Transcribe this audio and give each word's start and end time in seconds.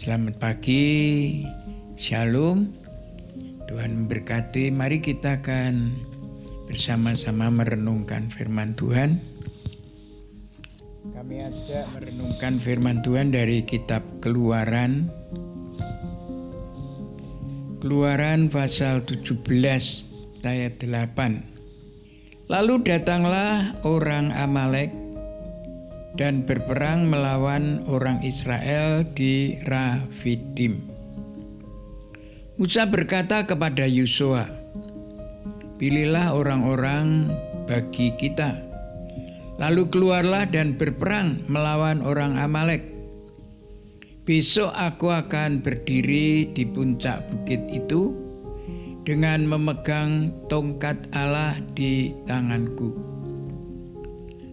Selamat 0.00 0.40
pagi, 0.40 1.44
Shalom. 1.92 2.72
Tuhan 3.68 4.08
memberkati. 4.08 4.72
Mari 4.72 5.04
kita 5.04 5.44
akan 5.44 5.92
bersama-sama 6.64 7.52
merenungkan 7.52 8.32
firman 8.32 8.72
Tuhan. 8.80 9.20
Kami 11.04 11.44
ajak 11.44 11.84
merenungkan 11.92 12.56
firman 12.56 13.04
Tuhan 13.04 13.28
dari 13.28 13.60
kitab 13.60 14.00
Keluaran. 14.24 15.12
Keluaran 17.84 18.48
pasal 18.48 19.04
17 19.04 19.44
ayat 20.48 20.80
8. 20.80 22.48
Lalu 22.48 22.74
datanglah 22.88 23.76
orang 23.84 24.32
Amalek 24.32 24.99
dan 26.18 26.42
berperang 26.42 27.06
melawan 27.06 27.82
orang 27.86 28.18
Israel 28.26 29.06
di 29.14 29.58
Rafidim. 29.62 30.82
Musa 32.60 32.84
berkata 32.84 33.46
kepada 33.48 33.88
Yosua, 33.88 34.44
"Pilihlah 35.80 36.36
orang-orang 36.36 37.32
bagi 37.64 38.12
kita, 38.20 38.58
lalu 39.56 39.88
keluarlah 39.88 40.44
dan 40.44 40.76
berperang 40.76 41.40
melawan 41.48 42.04
orang 42.04 42.36
Amalek. 42.36 42.84
Besok 44.28 44.76
aku 44.76 45.08
akan 45.08 45.64
berdiri 45.64 46.52
di 46.52 46.68
puncak 46.68 47.24
bukit 47.32 47.64
itu 47.72 48.12
dengan 49.08 49.48
memegang 49.48 50.28
tongkat 50.52 51.00
Allah 51.16 51.56
di 51.72 52.12
tanganku." 52.28 53.19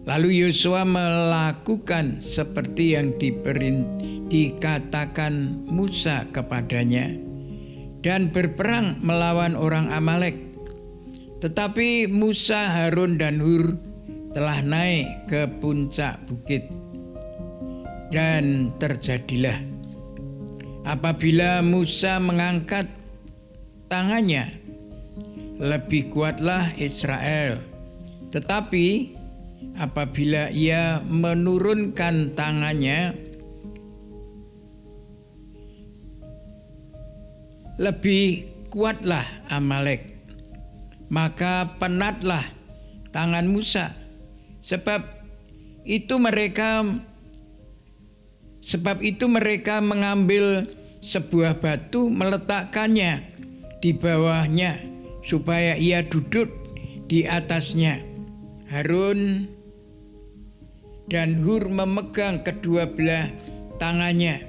Lalu 0.08 0.48
Yosua 0.48 0.88
melakukan 0.88 2.24
seperti 2.24 2.96
yang 2.96 3.12
diperin, 3.20 3.84
dikatakan 4.32 5.68
Musa 5.68 6.24
kepadanya 6.32 7.12
dan 8.00 8.32
berperang 8.32 8.96
melawan 9.04 9.52
orang 9.52 9.92
Amalek. 9.92 10.48
Tetapi 11.44 12.08
Musa, 12.08 12.72
Harun 12.72 13.20
dan 13.20 13.36
Hur 13.36 13.76
telah 14.32 14.64
naik 14.64 15.28
ke 15.28 15.44
puncak 15.60 16.24
bukit. 16.24 16.64
Dan 18.08 18.72
terjadilah 18.80 19.60
apabila 20.88 21.60
Musa 21.60 22.16
mengangkat 22.16 22.88
tangannya, 23.92 24.56
lebih 25.60 26.08
kuatlah 26.08 26.72
Israel. 26.80 27.60
Tetapi 28.32 29.17
apabila 29.78 30.50
ia 30.50 30.98
menurunkan 31.06 32.34
tangannya 32.34 33.14
lebih 37.78 38.50
kuatlah 38.68 39.24
Amalek. 39.48 40.18
Maka 41.08 41.78
penatlah 41.80 42.44
tangan 43.14 43.48
Musa. 43.48 43.96
Sebab 44.60 45.00
itu 45.88 46.20
mereka 46.20 46.84
sebab 48.60 49.00
itu 49.00 49.24
mereka 49.30 49.80
mengambil 49.80 50.68
sebuah 51.00 51.56
batu 51.62 52.12
meletakkannya 52.12 53.24
di 53.80 53.96
bawahnya 53.96 54.82
supaya 55.24 55.78
ia 55.78 56.04
duduk 56.04 56.50
di 57.08 57.24
atasnya 57.24 58.07
Harun 58.68 59.48
dan 61.08 61.40
Hur 61.40 61.72
memegang 61.72 62.44
kedua 62.44 62.84
belah 62.84 63.32
tangannya. 63.80 64.44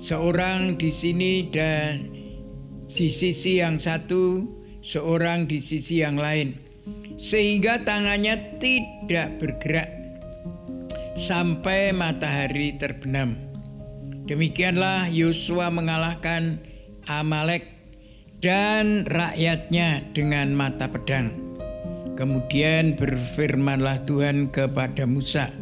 Seorang 0.00 0.80
di 0.80 0.88
sini 0.88 1.44
dan 1.52 2.08
di 2.88 3.12
sisi 3.12 3.60
yang 3.60 3.76
satu, 3.76 4.48
seorang 4.80 5.44
di 5.44 5.60
sisi 5.60 6.00
yang 6.00 6.16
lain. 6.16 6.56
Sehingga 7.20 7.84
tangannya 7.84 8.60
tidak 8.60 9.40
bergerak 9.40 9.88
sampai 11.20 11.92
matahari 11.92 12.76
terbenam. 12.76 13.36
Demikianlah 14.24 15.12
Yosua 15.12 15.68
mengalahkan 15.68 16.60
Amalek 17.08 17.64
dan 18.40 19.04
rakyatnya 19.08 20.12
dengan 20.12 20.52
mata 20.52 20.88
pedang. 20.92 21.45
Kemudian 22.16 22.96
berfirmanlah 22.96 24.08
Tuhan 24.08 24.48
kepada 24.48 25.04
Musa, 25.04 25.52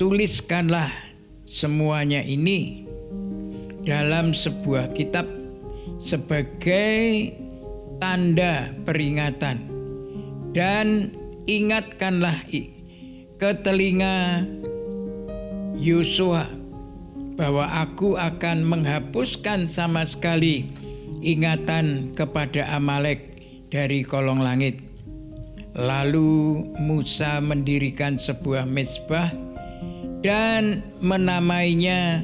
"Tuliskanlah 0.00 0.88
semuanya 1.44 2.24
ini 2.24 2.88
dalam 3.84 4.32
sebuah 4.32 4.96
kitab 4.96 5.28
sebagai 6.00 7.36
tanda 8.00 8.72
peringatan, 8.88 9.60
dan 10.56 11.12
ingatkanlah 11.44 12.48
ke 13.36 13.50
telinga 13.60 14.40
Yosua 15.76 16.48
bahwa 17.36 17.68
aku 17.76 18.16
akan 18.16 18.64
menghapuskan 18.64 19.68
sama 19.68 20.08
sekali 20.08 20.64
ingatan 21.20 22.16
kepada 22.16 22.72
Amalek 22.72 23.36
dari 23.68 24.00
kolong 24.00 24.40
langit." 24.40 24.93
Lalu 25.74 26.62
Musa 26.78 27.42
mendirikan 27.42 28.14
sebuah 28.14 28.62
mesbah 28.62 29.34
dan 30.22 30.86
menamainya 31.02 32.22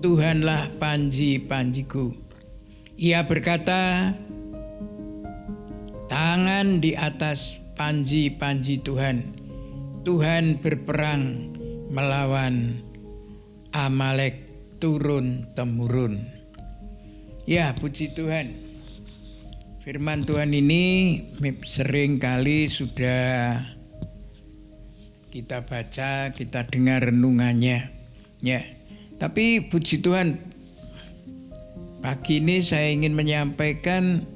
Tuhanlah 0.00 0.72
panji-panjiku. 0.80 2.16
Ia 2.96 3.20
berkata, 3.28 4.16
tangan 6.08 6.80
di 6.80 6.96
atas 6.96 7.60
panji-panji 7.76 8.80
Tuhan. 8.80 9.36
Tuhan 10.00 10.64
berperang 10.64 11.52
melawan 11.92 12.80
Amalek 13.76 14.48
turun 14.80 15.44
temurun. 15.52 16.24
Ya, 17.44 17.76
puji 17.76 18.16
Tuhan. 18.16 18.65
Firman 19.86 20.26
Tuhan 20.26 20.50
ini 20.50 20.82
sering 21.62 22.18
kali 22.18 22.66
sudah 22.66 23.62
kita 25.30 25.62
baca, 25.62 26.34
kita 26.34 26.66
dengar 26.66 27.06
renungannya. 27.06 27.94
Ya. 28.42 28.66
Tapi 29.14 29.70
puji 29.70 30.02
Tuhan 30.02 30.42
pagi 32.02 32.42
ini 32.42 32.66
saya 32.66 32.90
ingin 32.90 33.14
menyampaikan 33.14 34.26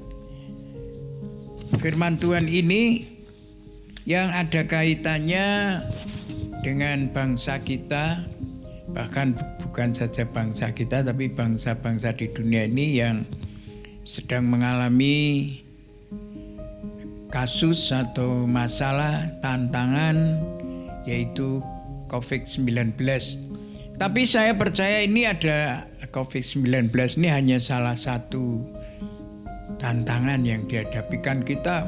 firman 1.83 2.15
Tuhan 2.15 2.47
ini 2.47 3.11
yang 4.07 4.31
ada 4.31 4.63
kaitannya 4.63 5.83
dengan 6.63 7.11
bangsa 7.11 7.59
kita 7.59 8.23
bahkan 8.95 9.35
bukan 9.67 9.91
saja 9.91 10.23
bangsa 10.23 10.71
kita 10.71 11.03
tapi 11.03 11.27
bangsa-bangsa 11.27 12.15
di 12.15 12.31
dunia 12.31 12.71
ini 12.71 13.03
yang 13.03 13.27
sedang 14.01 14.49
mengalami 14.49 15.59
kasus 17.31 17.93
atau 17.93 18.43
masalah 18.49 19.29
tantangan 19.39 20.41
yaitu 21.07 21.61
COVID-19. 22.11 22.97
Tapi 23.95 24.21
saya 24.25 24.57
percaya 24.57 25.05
ini 25.05 25.29
ada 25.29 25.85
COVID-19 26.11 26.91
ini 27.21 27.27
hanya 27.31 27.57
salah 27.61 27.95
satu 27.95 28.59
tantangan 29.79 30.43
yang 30.43 30.67
dihadapi 30.67 31.17
kan 31.23 31.39
kita 31.45 31.87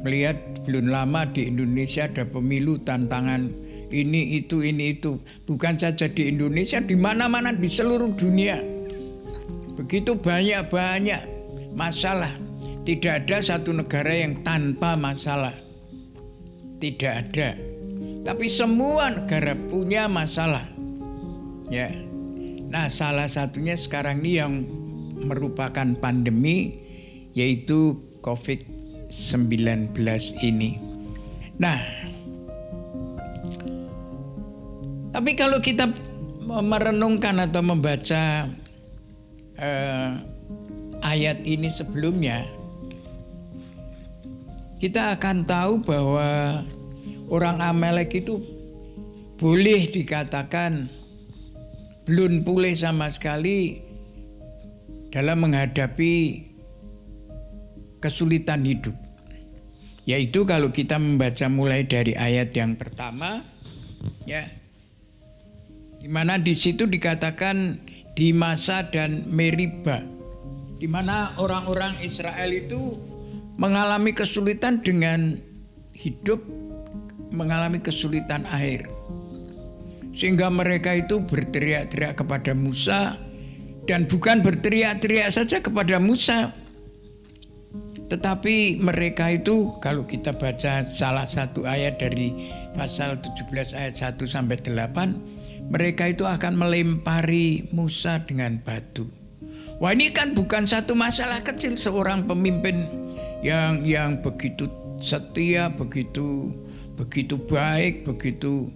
melihat 0.00 0.38
belum 0.64 0.88
lama 0.88 1.26
di 1.28 1.50
Indonesia 1.50 2.06
ada 2.08 2.24
pemilu 2.24 2.78
tantangan 2.80 3.50
ini 3.90 4.38
itu 4.38 4.62
ini 4.62 4.98
itu. 4.98 5.18
Bukan 5.44 5.78
saja 5.78 6.06
di 6.06 6.30
Indonesia 6.30 6.78
di 6.78 6.94
mana-mana 6.94 7.50
di 7.54 7.68
seluruh 7.70 8.14
dunia 8.14 8.75
Begitu 9.76 10.16
banyak-banyak 10.16 11.22
masalah. 11.76 12.32
Tidak 12.86 13.26
ada 13.26 13.44
satu 13.44 13.76
negara 13.76 14.14
yang 14.14 14.40
tanpa 14.40 14.96
masalah. 14.96 15.52
Tidak 16.80 17.12
ada. 17.12 17.58
Tapi 18.24 18.46
semua 18.48 19.12
negara 19.12 19.54
punya 19.54 20.08
masalah. 20.08 20.64
Ya. 21.68 21.92
Nah, 22.66 22.90
salah 22.90 23.30
satunya 23.30 23.78
sekarang 23.78 24.24
ini 24.24 24.32
yang 24.40 24.52
merupakan 25.22 25.86
pandemi 26.00 26.82
yaitu 27.36 28.00
COVID-19 28.24 29.92
ini. 30.42 30.80
Nah, 31.60 31.78
tapi 35.14 35.32
kalau 35.38 35.62
kita 35.62 35.88
merenungkan 36.46 37.40
atau 37.40 37.62
membaca 37.64 38.50
eh, 39.60 40.10
ayat 41.04 41.44
ini 41.44 41.68
sebelumnya, 41.68 42.44
kita 44.80 45.16
akan 45.16 45.48
tahu 45.48 45.72
bahwa 45.84 46.62
orang 47.32 47.60
Amalek 47.64 48.20
itu 48.24 48.40
boleh 49.36 49.88
dikatakan 49.92 50.88
belum 52.06 52.46
pulih 52.46 52.72
sama 52.72 53.10
sekali 53.10 53.82
dalam 55.10 55.42
menghadapi 55.42 56.44
kesulitan 57.98 58.62
hidup. 58.64 58.94
Yaitu 60.06 60.46
kalau 60.46 60.70
kita 60.70 61.02
membaca 61.02 61.50
mulai 61.50 61.82
dari 61.82 62.14
ayat 62.14 62.54
yang 62.54 62.78
pertama 62.78 63.42
ya 64.22 64.46
di 65.98 66.06
mana 66.06 66.38
di 66.38 66.54
situ 66.54 66.86
dikatakan 66.86 67.82
di 68.16 68.32
masa 68.32 68.88
dan 68.88 69.28
Meriba 69.28 70.16
di 70.76 70.88
mana 70.88 71.32
orang-orang 71.40 71.96
Israel 72.04 72.52
itu 72.52 72.96
mengalami 73.56 74.12
kesulitan 74.12 74.84
dengan 74.84 75.40
hidup 75.96 76.40
mengalami 77.32 77.80
kesulitan 77.80 78.44
air. 78.52 78.84
Sehingga 80.16 80.48
mereka 80.48 80.96
itu 80.96 81.20
berteriak-teriak 81.20 82.16
kepada 82.16 82.56
Musa 82.56 83.20
dan 83.84 84.08
bukan 84.08 84.40
berteriak-teriak 84.40 85.28
saja 85.32 85.60
kepada 85.60 86.00
Musa. 86.00 86.52
Tetapi 88.06 88.80
mereka 88.80 89.34
itu 89.34 89.74
kalau 89.82 90.06
kita 90.06 90.32
baca 90.38 90.86
salah 90.86 91.26
satu 91.26 91.66
ayat 91.66 91.98
dari 92.00 92.32
pasal 92.72 93.18
17 93.18 93.74
ayat 93.74 93.94
1 93.98 94.16
sampai 94.24 94.56
8, 94.62 95.35
mereka 95.66 96.10
itu 96.10 96.22
akan 96.22 96.54
melempari 96.54 97.66
Musa 97.74 98.22
dengan 98.22 98.62
batu. 98.62 99.10
Wah 99.76 99.92
ini 99.92 100.08
kan 100.08 100.32
bukan 100.32 100.64
satu 100.64 100.96
masalah 100.96 101.44
kecil 101.44 101.76
seorang 101.76 102.24
pemimpin 102.24 102.88
yang 103.44 103.84
yang 103.84 104.24
begitu 104.24 104.70
setia, 105.02 105.68
begitu 105.68 106.54
begitu 106.96 107.36
baik, 107.36 108.08
begitu 108.08 108.72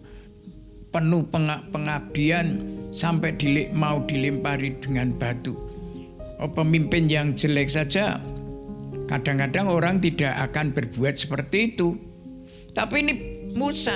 penuh 0.93 1.25
pengabdian 1.73 2.61
sampai 2.91 3.33
dilik, 3.39 3.73
mau 3.73 4.03
dilempari 4.05 4.77
dengan 4.83 5.15
batu. 5.17 5.57
Oh, 6.41 6.51
pemimpin 6.51 7.09
yang 7.09 7.37
jelek 7.37 7.69
saja 7.69 8.21
kadang-kadang 9.09 9.67
orang 9.67 9.99
tidak 10.01 10.37
akan 10.51 10.73
berbuat 10.73 11.19
seperti 11.19 11.75
itu. 11.75 11.99
Tapi 12.71 13.03
ini 13.03 13.15
Musa 13.59 13.93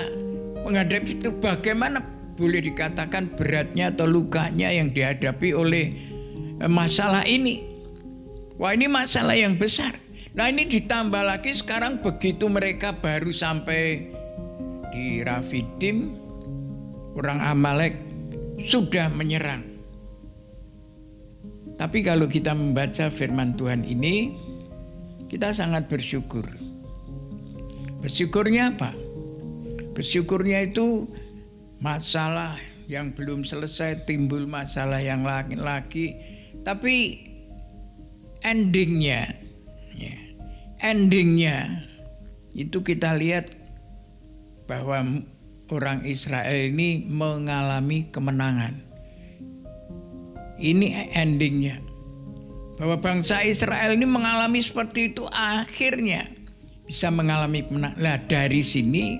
menghadapi 0.67 1.21
itu 1.21 1.31
bagaimana 1.39 2.03
boleh 2.35 2.61
dikatakan 2.63 3.39
beratnya 3.39 3.95
atau 3.95 4.11
lukanya 4.11 4.71
yang 4.75 4.91
dihadapi 4.91 5.55
oleh 5.55 5.87
eh, 6.59 6.71
masalah 6.71 7.23
ini. 7.27 7.63
Wah 8.59 8.75
ini 8.75 8.87
masalah 8.87 9.35
yang 9.35 9.59
besar. 9.59 9.95
Nah 10.35 10.51
ini 10.51 10.67
ditambah 10.67 11.23
lagi 11.23 11.55
sekarang 11.55 12.03
begitu 12.03 12.51
mereka 12.51 12.95
baru 12.95 13.31
sampai 13.31 14.11
di 14.95 15.23
Rafidim, 15.23 16.11
orang 17.19 17.39
Amalek 17.43 17.95
sudah 18.67 19.11
menyerang. 19.11 19.63
Tapi 21.75 22.07
kalau 22.07 22.31
kita 22.31 22.55
membaca 22.55 23.11
firman 23.11 23.59
Tuhan 23.59 23.83
ini, 23.83 24.31
kita 25.27 25.51
sangat 25.51 25.91
bersyukur. 25.91 26.47
Bersyukurnya 27.99 28.79
apa? 28.79 28.95
Bersyukurnya 29.99 30.71
itu 30.71 31.11
masalah 31.85 32.57
yang 32.89 33.13
belum 33.13 33.45
selesai 33.45 34.09
timbul 34.09 34.49
masalah 34.49 35.05
yang 35.05 35.21
lagi-lagi, 35.21 36.17
tapi 36.65 37.21
endingnya 38.41 39.29
ya, 39.93 40.17
endingnya 40.81 41.85
itu 42.57 42.81
kita 42.81 43.13
lihat 43.21 43.53
bahwa 44.65 45.21
orang 45.69 46.09
Israel 46.09 46.73
ini 46.73 47.05
mengalami 47.05 48.09
kemenangan. 48.09 48.81
Ini 50.57 51.13
endingnya. 51.13 51.83
Bahwa 52.81 52.97
bangsa 52.97 53.45
Israel 53.45 53.93
ini 53.93 54.07
mengalami 54.09 54.63
seperti 54.63 55.13
itu 55.13 55.29
akhirnya 55.29 56.31
bisa 56.89 57.13
mengalami 57.13 57.67
kemenangan. 57.67 57.99
Nah 58.01 58.17
dari 58.25 58.63
sini 58.63 59.19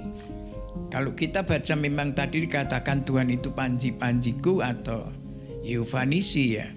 kalau 0.95 1.11
kita 1.19 1.43
baca 1.43 1.75
memang 1.75 2.15
tadi 2.15 2.47
dikatakan 2.47 3.03
Tuhan 3.03 3.27
itu 3.27 3.51
panji-panjiku 3.51 4.63
atau 4.63 5.11
Yehuvanisi 5.67 6.55
ya. 6.55 6.71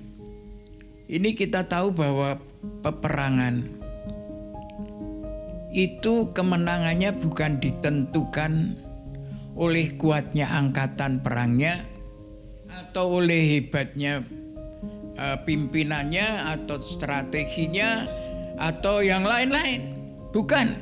Ini 1.05 1.37
kita 1.37 1.69
tahu 1.69 1.93
bahwa 1.93 2.41
peperangan 2.81 3.61
itu 5.69 6.33
kemenangannya 6.33 7.13
bukan 7.13 7.61
ditentukan 7.61 8.81
oleh 9.53 9.93
kuatnya 10.01 10.49
angkatan 10.49 11.21
perangnya 11.21 11.85
atau 12.73 13.21
oleh 13.21 13.53
hebatnya 13.53 14.25
uh, 15.13 15.37
pimpinannya 15.45 16.57
atau 16.57 16.81
strateginya 16.81 18.09
atau 18.57 19.05
yang 19.05 19.21
lain-lain. 19.21 19.93
Bukan. 20.33 20.73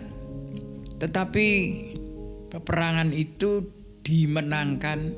Tetapi 1.04 1.48
peperangan 2.56 3.12
itu 3.12 3.68
dimenangkan 4.00 5.12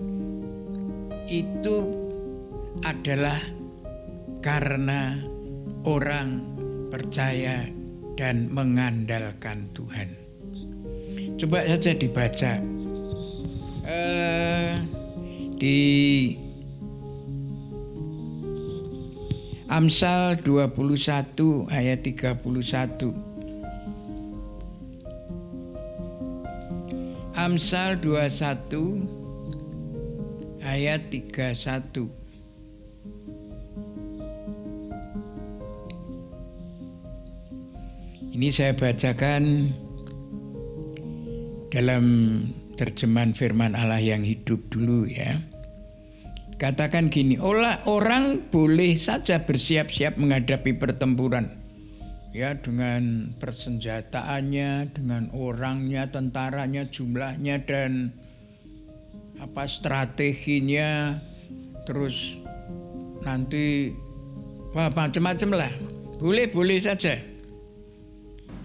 itu 1.30 1.78
adalah 2.81 3.38
karena 4.42 5.22
orang 5.86 6.42
percaya 6.89 7.69
dan 8.18 8.50
mengandalkan 8.50 9.69
Tuhan. 9.78 10.18
Coba 11.38 11.62
saja 11.69 11.94
dibaca 11.94 12.57
uh, 13.86 14.74
di 15.62 15.78
Amsal 19.69 20.42
21 20.42 20.74
ayat 21.69 22.01
31. 22.01 23.26
Amsal 27.48 28.04
21 28.04 30.60
ayat 30.60 31.08
31. 31.08 31.56
Ini 38.36 38.52
saya 38.52 38.76
bacakan 38.76 39.72
dalam 41.72 42.04
terjemahan 42.76 43.32
firman 43.32 43.80
Allah 43.80 44.04
yang 44.04 44.28
hidup 44.28 44.68
dulu 44.68 45.08
ya. 45.08 45.40
Katakan 46.60 47.08
gini, 47.08 47.40
orang 47.40 48.52
boleh 48.52 49.00
saja 49.00 49.48
bersiap-siap 49.48 50.20
menghadapi 50.20 50.75
pertempuran. 50.75 51.57
Ya, 52.36 52.53
dengan 52.53 53.34
persenjataannya, 53.39 54.93
dengan 54.93 55.31
orangnya, 55.34 56.05
tentaranya, 56.12 56.86
jumlahnya 56.91 57.65
dan 57.65 58.13
apa 59.41 59.65
strateginya, 59.65 61.17
terus 61.88 62.38
nanti 63.25 63.89
wah 64.75 64.91
macam-macam 64.91 65.50
lah. 65.65 65.74
Boleh, 66.17 66.46
boleh 66.50 66.77
saja. 66.81 67.17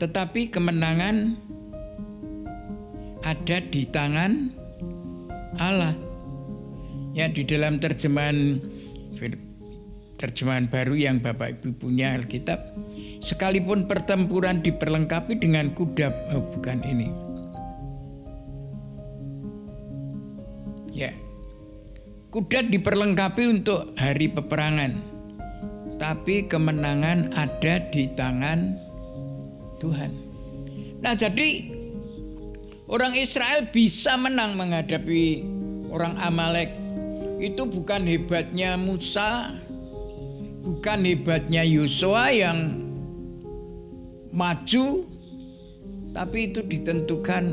Tetapi 0.00 0.50
kemenangan 0.50 1.36
ada 3.22 3.56
di 3.62 3.86
tangan 3.86 4.50
Allah. 5.60 5.94
Ya 7.12 7.28
di 7.28 7.44
dalam 7.44 7.76
terjemahan 7.76 8.58
terjemahan 10.16 10.66
baru 10.70 10.94
yang 10.96 11.20
Bapak 11.20 11.60
Ibu 11.60 11.76
punya 11.82 12.16
Alkitab, 12.16 12.72
sekalipun 13.22 13.86
pertempuran 13.86 14.60
diperlengkapi 14.60 15.38
dengan 15.38 15.70
kuda, 15.72 16.10
oh 16.34 16.42
bukan 16.58 16.82
ini. 16.82 17.08
Ya. 20.90 21.14
Kuda 22.34 22.66
diperlengkapi 22.66 23.44
untuk 23.46 23.94
hari 23.94 24.26
peperangan. 24.28 24.98
Tapi 26.02 26.50
kemenangan 26.50 27.30
ada 27.38 27.78
di 27.94 28.10
tangan 28.18 28.74
Tuhan. 29.78 30.10
Nah, 30.98 31.14
jadi 31.14 31.70
orang 32.90 33.14
Israel 33.14 33.70
bisa 33.70 34.18
menang 34.18 34.58
menghadapi 34.58 35.46
orang 35.94 36.18
Amalek. 36.18 36.74
Itu 37.38 37.70
bukan 37.70 38.06
hebatnya 38.06 38.74
Musa, 38.74 39.54
bukan 40.62 41.06
hebatnya 41.06 41.62
Yosua 41.62 42.34
yang 42.34 42.81
maju, 44.32 45.04
tapi 46.16 46.52
itu 46.52 46.60
ditentukan 46.64 47.44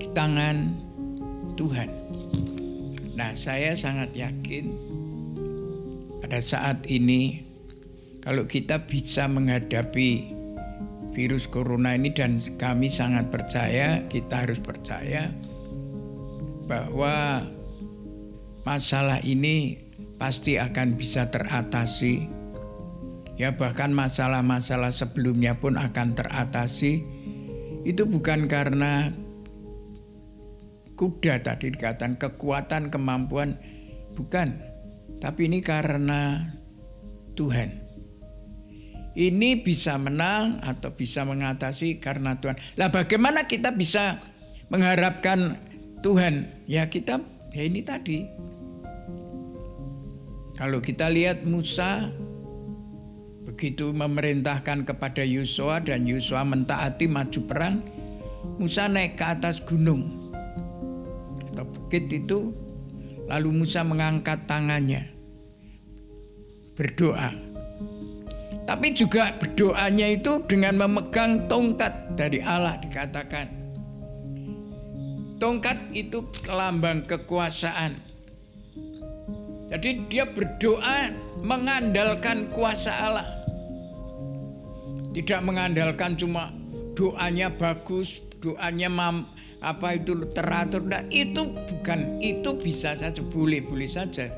di 0.00 0.06
tangan 0.16 0.72
Tuhan. 1.54 1.90
Nah, 3.14 3.32
saya 3.38 3.78
sangat 3.78 4.10
yakin 4.16 4.74
pada 6.24 6.40
saat 6.42 6.88
ini 6.90 7.44
kalau 8.24 8.48
kita 8.48 8.88
bisa 8.88 9.28
menghadapi 9.28 10.32
virus 11.12 11.46
corona 11.46 11.94
ini 11.94 12.10
dan 12.10 12.42
kami 12.56 12.90
sangat 12.90 13.30
percaya, 13.30 14.02
kita 14.10 14.48
harus 14.48 14.58
percaya 14.58 15.30
bahwa 16.64 17.44
masalah 18.64 19.20
ini 19.22 19.78
pasti 20.16 20.56
akan 20.56 20.96
bisa 20.96 21.28
teratasi. 21.28 22.43
Ya 23.34 23.58
bahkan 23.58 23.90
masalah-masalah 23.90 24.94
sebelumnya 24.94 25.58
pun 25.58 25.74
akan 25.74 26.14
teratasi. 26.14 27.02
Itu 27.82 28.06
bukan 28.06 28.46
karena 28.46 29.10
kuda 30.94 31.42
tadi 31.42 31.74
dikatakan 31.74 32.14
kekuatan 32.14 32.94
kemampuan 32.94 33.58
bukan. 34.14 34.54
Tapi 35.18 35.50
ini 35.50 35.58
karena 35.66 36.46
Tuhan. 37.34 37.82
Ini 39.14 39.62
bisa 39.62 39.94
menang 39.94 40.58
atau 40.62 40.94
bisa 40.94 41.22
mengatasi 41.22 42.02
karena 42.02 42.38
Tuhan. 42.38 42.58
Lah 42.74 42.90
bagaimana 42.90 43.46
kita 43.46 43.74
bisa 43.74 44.18
mengharapkan 44.70 45.58
Tuhan? 46.02 46.66
Ya 46.66 46.90
kita 46.90 47.22
ya 47.54 47.62
ini 47.62 47.82
tadi. 47.82 48.26
Kalau 50.54 50.78
kita 50.78 51.10
lihat 51.10 51.42
Musa 51.46 52.10
begitu 53.54 53.94
memerintahkan 53.94 54.82
kepada 54.82 55.22
Yosua 55.22 55.78
dan 55.78 56.10
Yosua 56.10 56.42
mentaati 56.42 57.06
maju 57.06 57.40
perang 57.46 57.78
Musa 58.58 58.90
naik 58.90 59.14
ke 59.18 59.24
atas 59.24 59.62
gunung 59.62 60.30
atau 61.54 61.64
bukit 61.64 62.10
itu. 62.10 62.50
Lalu 63.24 63.64
Musa 63.64 63.80
mengangkat 63.80 64.44
tangannya 64.44 65.08
berdoa. 66.76 67.32
Tapi 68.68 68.92
juga 68.92 69.32
berdoanya 69.40 70.12
itu 70.12 70.44
dengan 70.44 70.76
memegang 70.84 71.48
tongkat 71.48 72.18
dari 72.20 72.44
Allah 72.44 72.76
dikatakan. 72.84 73.48
Tongkat 75.40 75.96
itu 75.96 76.20
lambang 76.52 77.08
kekuasaan. 77.08 77.96
Jadi 79.72 80.04
dia 80.12 80.28
berdoa 80.28 81.08
mengandalkan 81.40 82.52
kuasa 82.52 82.92
Allah 82.92 83.43
tidak 85.14 85.40
mengandalkan 85.46 86.18
cuma 86.18 86.50
doanya 86.98 87.48
bagus 87.54 88.20
doanya 88.44 88.92
mam, 88.92 89.24
apa 89.64 89.96
itu 89.96 90.28
teratur. 90.36 90.84
Nah, 90.84 91.00
itu 91.08 91.48
bukan 91.48 92.20
itu 92.20 92.52
bisa 92.60 92.92
saja 92.92 93.24
boleh 93.24 93.64
boleh 93.64 93.88
saja. 93.88 94.28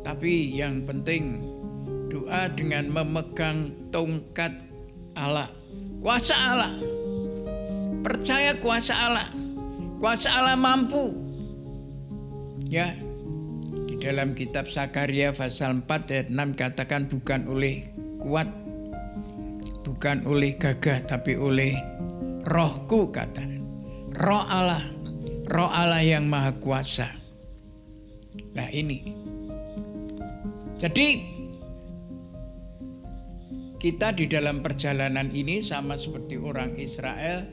Tapi 0.00 0.56
yang 0.56 0.88
penting 0.88 1.44
doa 2.08 2.48
dengan 2.48 2.88
memegang 2.88 3.68
tongkat 3.92 4.56
Allah. 5.12 5.52
Kuasa 6.00 6.34
Allah. 6.34 6.72
Percaya 8.00 8.56
kuasa 8.64 8.94
Allah. 8.96 9.28
Kuasa 10.00 10.32
Allah 10.32 10.56
mampu. 10.56 11.12
Ya 12.64 12.96
di 13.88 13.96
dalam 14.00 14.32
kitab 14.32 14.70
Sakaria 14.70 15.34
pasal 15.34 15.84
4 15.84 16.12
ayat 16.12 16.28
6 16.30 16.54
katakan 16.56 17.10
bukan 17.10 17.50
oleh 17.50 17.90
kuat 18.22 18.48
bukan 19.98 20.22
oleh 20.30 20.54
gagah 20.54 21.02
tapi 21.10 21.34
oleh 21.34 21.74
rohku 22.46 23.10
kata 23.10 23.58
roh 24.14 24.46
Allah, 24.46 24.86
roh 25.50 25.66
Allah 25.66 26.06
yang 26.06 26.30
maha 26.30 26.54
kuasa. 26.58 27.10
Nah 28.54 28.68
ini. 28.70 29.10
Jadi 30.78 31.06
kita 33.78 34.14
di 34.14 34.30
dalam 34.30 34.62
perjalanan 34.62 35.34
ini 35.34 35.62
sama 35.62 35.98
seperti 35.98 36.38
orang 36.38 36.78
Israel, 36.78 37.46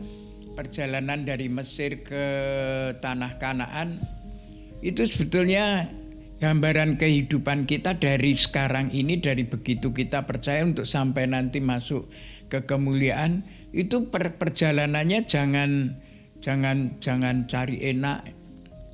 perjalanan 0.53 1.25
dari 1.25 1.49
Mesir 1.49 2.05
ke 2.05 2.25
tanah 3.01 3.41
Kanaan 3.41 3.97
itu 4.85 5.01
sebetulnya 5.05 5.89
gambaran 6.37 7.01
kehidupan 7.01 7.65
kita 7.65 7.97
dari 7.97 8.37
sekarang 8.37 8.91
ini 8.93 9.17
dari 9.17 9.47
begitu 9.47 9.89
kita 9.89 10.27
percaya 10.29 10.61
untuk 10.61 10.85
sampai 10.85 11.25
nanti 11.25 11.57
masuk 11.63 12.05
ke 12.47 12.63
kemuliaan 12.63 13.43
itu 13.75 14.07
per 14.07 14.37
perjalanannya 14.39 15.27
jangan 15.27 15.99
jangan 16.39 16.95
jangan 17.01 17.49
cari 17.49 17.81
enak 17.81 18.23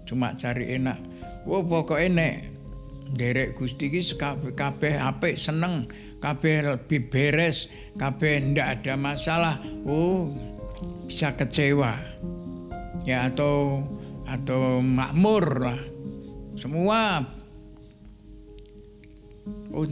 cuma 0.08 0.36
cari 0.36 0.75
enak. 0.75 1.00
Wow 1.48 1.63
pokoknya 1.65 2.08
nek 2.12 2.36
derek 3.15 3.55
Gusti 3.55 3.91
ki 3.91 4.01
kabeh 4.55 4.96
apik 5.00 5.36
seneng 5.36 5.88
kabeh 6.22 6.63
lebih 6.63 7.12
beres 7.12 7.67
kabeh 7.98 8.39
ndak 8.39 8.81
ada 8.84 8.93
masalah 9.00 9.55
oh 9.88 10.31
bisa 11.08 11.34
kecewa. 11.36 11.96
Ya 13.08 13.31
atau 13.31 13.84
atau 14.27 14.79
makmur 14.79 15.46
lah. 15.60 15.81
Semua. 16.55 17.25
Oh 19.72 19.88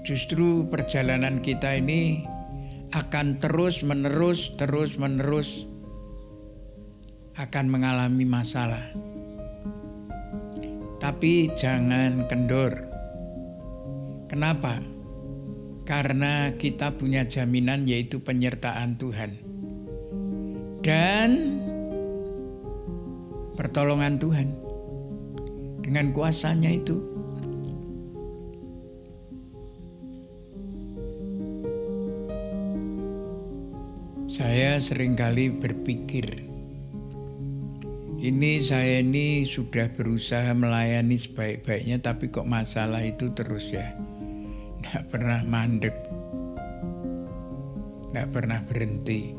justru 0.00 0.64
perjalanan 0.68 1.44
kita 1.44 1.76
ini 1.76 2.24
akan 2.90 3.38
terus 3.38 3.86
menerus 3.86 4.50
terus 4.56 4.98
menerus 4.98 5.68
akan 7.40 7.66
mengalami 7.72 8.28
masalah. 8.28 8.92
Tapi 11.00 11.48
jangan 11.56 12.28
kendor. 12.28 12.84
Kenapa? 14.28 14.84
Karena 15.88 16.52
kita 16.54 16.92
punya 16.94 17.24
jaminan 17.24 17.88
yaitu 17.88 18.20
penyertaan 18.20 19.00
Tuhan. 19.00 19.30
Dan 20.84 21.30
pertolongan 23.56 24.20
Tuhan. 24.20 24.48
Dengan 25.80 26.12
kuasanya 26.12 26.70
itu 26.70 27.09
Saya 34.30 34.78
sering 34.78 35.18
kali 35.18 35.50
berpikir, 35.50 36.46
ini 38.22 38.62
saya 38.62 39.02
ini 39.02 39.42
sudah 39.42 39.90
berusaha 39.90 40.54
melayani 40.54 41.18
sebaik-baiknya, 41.18 41.98
tapi 41.98 42.30
kok 42.30 42.46
masalah 42.46 43.02
itu 43.02 43.34
terus 43.34 43.74
ya, 43.74 43.90
tidak 44.78 45.10
pernah 45.10 45.42
mandek, 45.42 45.98
tidak 48.06 48.30
pernah 48.30 48.62
berhenti. 48.62 49.34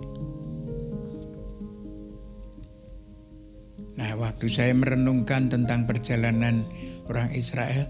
Nah, 3.96 4.12
waktu 4.20 4.52
saya 4.52 4.76
merenungkan 4.76 5.48
tentang 5.48 5.88
perjalanan 5.88 6.68
orang 7.08 7.32
Israel, 7.32 7.88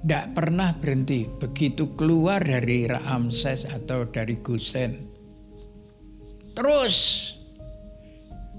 tidak 0.00 0.32
pernah 0.32 0.72
berhenti. 0.72 1.28
Begitu 1.28 1.92
keluar 2.00 2.40
dari 2.40 2.88
Ramses 2.88 3.68
atau 3.68 4.08
dari 4.08 4.40
Gosen, 4.40 5.13
Terus 6.54 6.96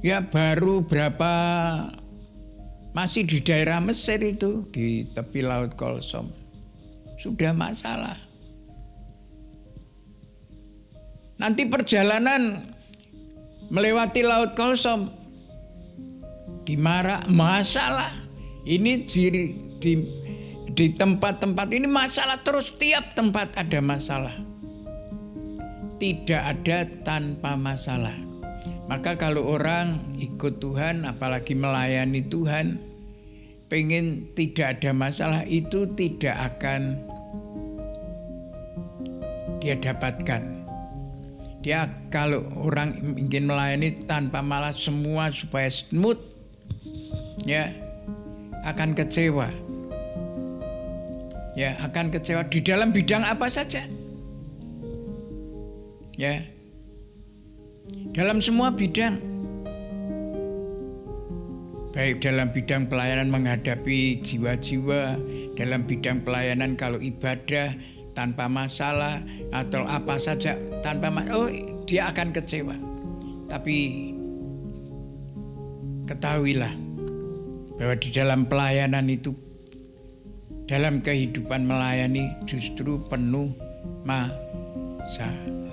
ya 0.04 0.20
baru 0.20 0.84
berapa 0.84 1.34
masih 2.92 3.24
di 3.24 3.40
daerah 3.40 3.80
Mesir 3.80 4.20
itu 4.20 4.68
di 4.72 5.08
tepi 5.16 5.40
laut 5.44 5.80
Kolsom 5.80 6.32
sudah 7.20 7.56
masalah. 7.56 8.16
Nanti 11.36 11.68
perjalanan 11.68 12.64
melewati 13.72 14.24
laut 14.24 14.56
Kolsom 14.56 15.12
di 16.68 16.76
Mara 16.76 17.24
masalah. 17.28 18.12
Ini 18.68 19.08
di 19.08 19.24
di 19.80 19.92
di 20.76 20.92
tempat-tempat 20.92 21.72
ini 21.72 21.88
masalah 21.88 22.42
terus 22.44 22.76
tiap 22.76 23.16
tempat 23.16 23.56
ada 23.56 23.80
masalah 23.80 24.55
tidak 25.98 26.42
ada 26.44 26.88
tanpa 27.04 27.56
masalah. 27.56 28.16
Maka 28.86 29.18
kalau 29.18 29.58
orang 29.58 29.98
ikut 30.22 30.62
Tuhan, 30.62 31.10
apalagi 31.10 31.58
melayani 31.58 32.22
Tuhan, 32.30 32.78
pengen 33.66 34.30
tidak 34.38 34.78
ada 34.78 34.94
masalah 34.94 35.42
itu 35.50 35.90
tidak 35.98 36.38
akan 36.54 37.02
dia 39.58 39.74
dapatkan. 39.82 40.42
Dia 41.66 41.90
kalau 42.14 42.46
orang 42.54 43.18
ingin 43.18 43.50
melayani 43.50 43.98
tanpa 44.06 44.46
malah 44.46 44.70
semua 44.70 45.34
supaya 45.34 45.66
smooth, 45.66 46.22
ya 47.42 47.74
akan 48.70 48.94
kecewa. 48.94 49.50
Ya 51.56 51.74
akan 51.82 52.12
kecewa 52.12 52.46
di 52.52 52.60
dalam 52.60 52.92
bidang 52.92 53.24
apa 53.24 53.48
saja 53.48 53.88
ya. 56.20 56.42
Dalam 58.16 58.42
semua 58.42 58.74
bidang. 58.74 59.20
Baik 61.96 62.20
dalam 62.20 62.52
bidang 62.52 62.92
pelayanan 62.92 63.32
menghadapi 63.32 64.20
jiwa-jiwa 64.20 65.16
dalam 65.56 65.88
bidang 65.88 66.28
pelayanan 66.28 66.76
kalau 66.76 67.00
ibadah 67.00 67.72
tanpa 68.12 68.52
masalah 68.52 69.24
atau 69.56 69.88
apa 69.88 70.20
saja 70.20 70.60
tanpa 70.84 71.08
masalah 71.08 71.48
oh 71.48 71.52
dia 71.88 72.12
akan 72.12 72.36
kecewa. 72.36 72.76
Tapi 73.48 74.12
ketahuilah 76.04 76.76
bahwa 77.80 77.96
di 77.96 78.10
dalam 78.12 78.44
pelayanan 78.44 79.08
itu 79.08 79.32
dalam 80.68 81.00
kehidupan 81.00 81.64
melayani 81.64 82.28
justru 82.44 83.00
penuh 83.08 83.56
masalah. 84.04 85.65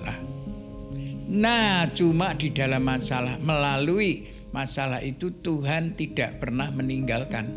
Nah, 1.27 1.87
cuma 1.95 2.35
di 2.35 2.51
dalam 2.51 2.83
masalah 2.83 3.39
melalui 3.39 4.27
masalah 4.51 4.99
itu 4.99 5.31
Tuhan 5.43 5.95
tidak 5.95 6.43
pernah 6.43 6.69
meninggalkan. 6.71 7.47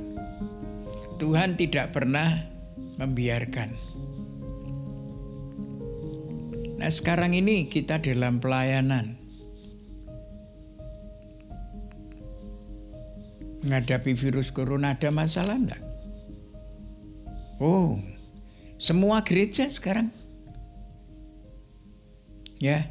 Tuhan 1.17 1.59
tidak 1.59 1.97
pernah 1.97 2.47
membiarkan. 3.01 3.75
Nah, 6.77 6.91
sekarang 6.93 7.33
ini 7.33 7.67
kita 7.67 7.99
dalam 7.99 8.39
pelayanan. 8.39 9.27
menghadapi 13.67 14.15
virus 14.15 14.55
corona 14.55 14.95
ada 14.95 15.11
masalah 15.11 15.59
enggak? 15.59 15.83
Oh, 17.59 17.99
semua 18.79 19.27
gereja 19.27 19.67
sekarang. 19.67 20.15
Ya. 22.63 22.87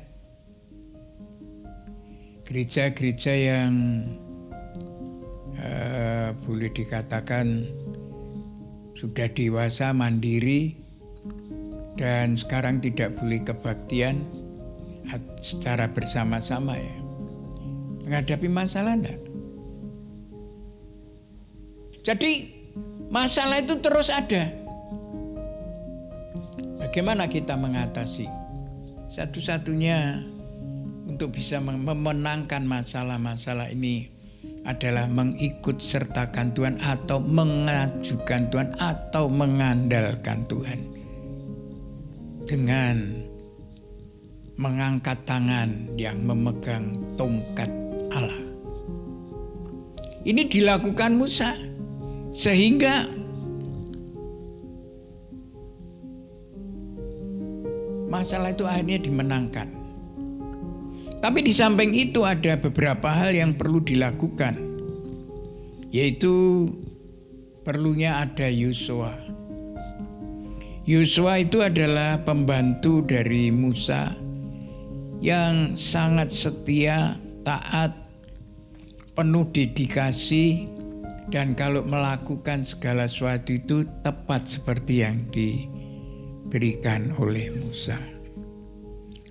Gereja-gereja 2.55 3.35
yang 3.35 3.75
uh, 5.59 6.31
boleh 6.47 6.71
dikatakan 6.71 7.67
sudah 8.95 9.27
dewasa, 9.35 9.91
mandiri, 9.91 10.79
dan 11.99 12.39
sekarang 12.39 12.79
tidak 12.79 13.11
boleh 13.19 13.43
kebaktian 13.43 14.23
secara 15.43 15.91
bersama-sama 15.91 16.79
ya. 16.79 16.95
Menghadapi 18.07 18.47
masalah 18.47 19.03
enggak? 19.03 19.19
Jadi 22.07 22.55
masalah 23.11 23.59
itu 23.59 23.83
terus 23.83 24.07
ada. 24.07 24.47
Bagaimana 26.79 27.27
kita 27.27 27.59
mengatasi? 27.59 28.31
Satu-satunya 29.11 30.23
untuk 31.15 31.31
bisa 31.31 31.63
memenangkan 31.63 32.67
masalah-masalah 32.67 33.71
ini 33.71 34.11
adalah 34.67 35.07
mengikut 35.07 35.79
sertakan 35.79 36.51
Tuhan 36.51 36.75
atau 36.83 37.23
mengajukan 37.23 38.51
Tuhan 38.51 38.69
atau 38.75 39.31
mengandalkan 39.31 40.43
Tuhan. 40.51 40.79
Dengan 42.43 43.15
mengangkat 44.59 45.23
tangan 45.23 45.95
yang 45.95 46.19
memegang 46.19 46.99
tongkat 47.15 47.71
Allah. 48.11 48.43
Ini 50.27 50.51
dilakukan 50.51 51.15
Musa. 51.15 51.55
Sehingga 52.35 53.07
masalah 58.11 58.51
itu 58.51 58.67
akhirnya 58.67 58.99
dimenangkan. 58.99 59.84
Tapi 61.19 61.39
di 61.41 61.53
samping 61.55 61.95
itu 61.95 62.27
ada 62.27 62.59
beberapa 62.59 63.09
hal 63.09 63.33
yang 63.33 63.55
perlu 63.55 63.81
dilakukan. 63.81 64.59
Yaitu 65.89 66.67
perlunya 67.63 68.21
ada 68.21 68.45
Yosua. 68.51 69.15
Yosua 70.85 71.41
itu 71.41 71.65
adalah 71.65 72.21
pembantu 72.21 73.01
dari 73.01 73.49
Musa 73.49 74.13
yang 75.17 75.73
sangat 75.73 76.29
setia, 76.29 77.17
taat, 77.41 77.95
penuh 79.17 79.49
dedikasi, 79.49 80.69
dan 81.33 81.57
kalau 81.57 81.81
melakukan 81.81 82.69
segala 82.69 83.09
sesuatu 83.09 83.57
itu 83.57 83.81
tepat 84.05 84.45
seperti 84.45 85.01
yang 85.01 85.17
diberikan 85.33 87.17
oleh 87.17 87.49
Musa 87.49 88.14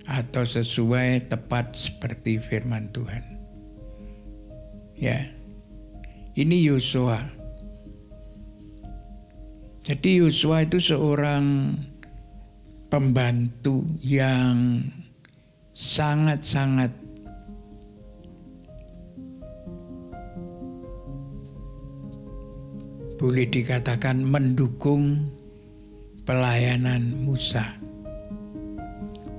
atau 0.05 0.45
sesuai 0.45 1.29
tepat 1.29 1.73
seperti 1.73 2.37
firman 2.37 2.93
Tuhan. 2.93 3.23
Ya. 4.95 5.29
Ini 6.35 6.67
Yosua. 6.67 7.21
Jadi 9.85 10.19
Yosua 10.19 10.65
itu 10.65 10.81
seorang 10.81 11.77
pembantu 12.89 13.85
yang 14.03 14.83
sangat-sangat 15.71 16.91
boleh 23.15 23.47
dikatakan 23.47 24.27
mendukung 24.27 25.31
pelayanan 26.27 27.15
Musa. 27.15 27.84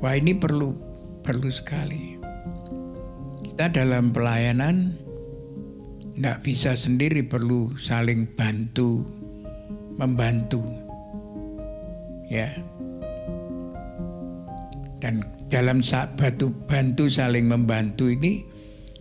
Wah 0.07 0.14
ini 0.14 0.38
perlu 0.38 0.71
perlu 1.27 1.51
sekali. 1.51 2.14
Kita 3.42 3.66
dalam 3.75 4.14
pelayanan 4.14 4.95
tidak 6.14 6.47
bisa 6.47 6.79
sendiri 6.79 7.27
perlu 7.27 7.75
saling 7.75 8.23
bantu 8.38 9.03
membantu 9.99 10.62
ya 12.31 12.55
dan 15.03 15.27
dalam 15.51 15.83
batu 16.14 16.55
bantu 16.71 17.11
saling 17.11 17.51
membantu 17.51 18.07
ini 18.07 18.47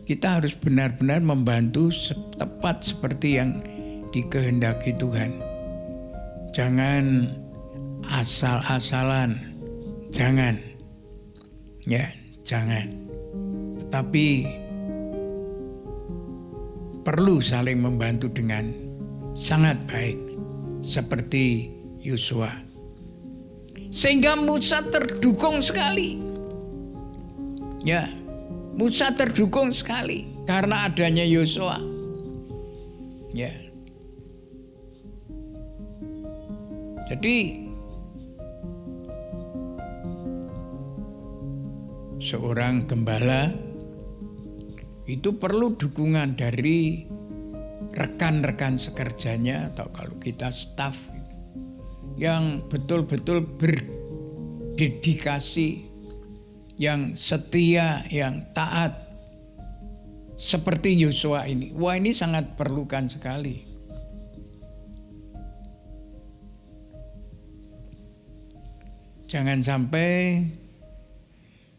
kita 0.09 0.41
harus 0.41 0.57
benar-benar 0.57 1.21
membantu 1.21 1.93
tepat 2.33 2.81
seperti 2.81 3.37
yang 3.37 3.61
dikehendaki 4.09 4.97
Tuhan. 4.97 5.37
Jangan 6.49 7.29
asal-asalan, 8.09 9.37
jangan, 10.09 10.74
ya, 11.85 12.11
jangan. 12.45 12.91
Tetapi 13.81 14.27
perlu 17.05 17.41
saling 17.41 17.81
membantu 17.81 18.29
dengan 18.29 18.69
sangat 19.37 19.77
baik, 19.89 20.17
seperti 20.81 21.71
Yosua. 22.01 22.51
Sehingga 23.93 24.35
Musa 24.35 24.83
terdukung 24.83 25.63
sekali. 25.63 26.19
Ya, 27.85 28.09
Musa 28.75 29.13
terdukung 29.13 29.71
sekali 29.71 30.27
karena 30.49 30.89
adanya 30.89 31.23
Yosua. 31.23 31.79
Ya, 33.35 33.51
Jadi 37.05 37.64
seorang 42.25 42.89
gembala 42.89 43.53
itu 45.05 45.37
perlu 45.37 45.77
dukungan 45.77 46.33
dari 46.33 47.05
rekan-rekan 47.93 48.81
sekerjanya 48.81 49.69
atau 49.69 49.93
kalau 49.93 50.17
kita 50.17 50.49
staff 50.49 50.97
yang 52.17 52.65
betul-betul 52.65 53.45
berdedikasi, 53.61 55.85
yang 56.81 57.13
setia, 57.13 58.01
yang 58.09 58.49
taat 58.57 59.05
seperti 60.41 60.97
Yosua 60.97 61.45
ini. 61.45 61.77
Wah 61.77 61.93
ini 61.93 62.09
sangat 62.09 62.57
perlukan 62.57 63.05
sekali. 63.05 63.77
Jangan 69.29 69.61
sampai 69.61 70.41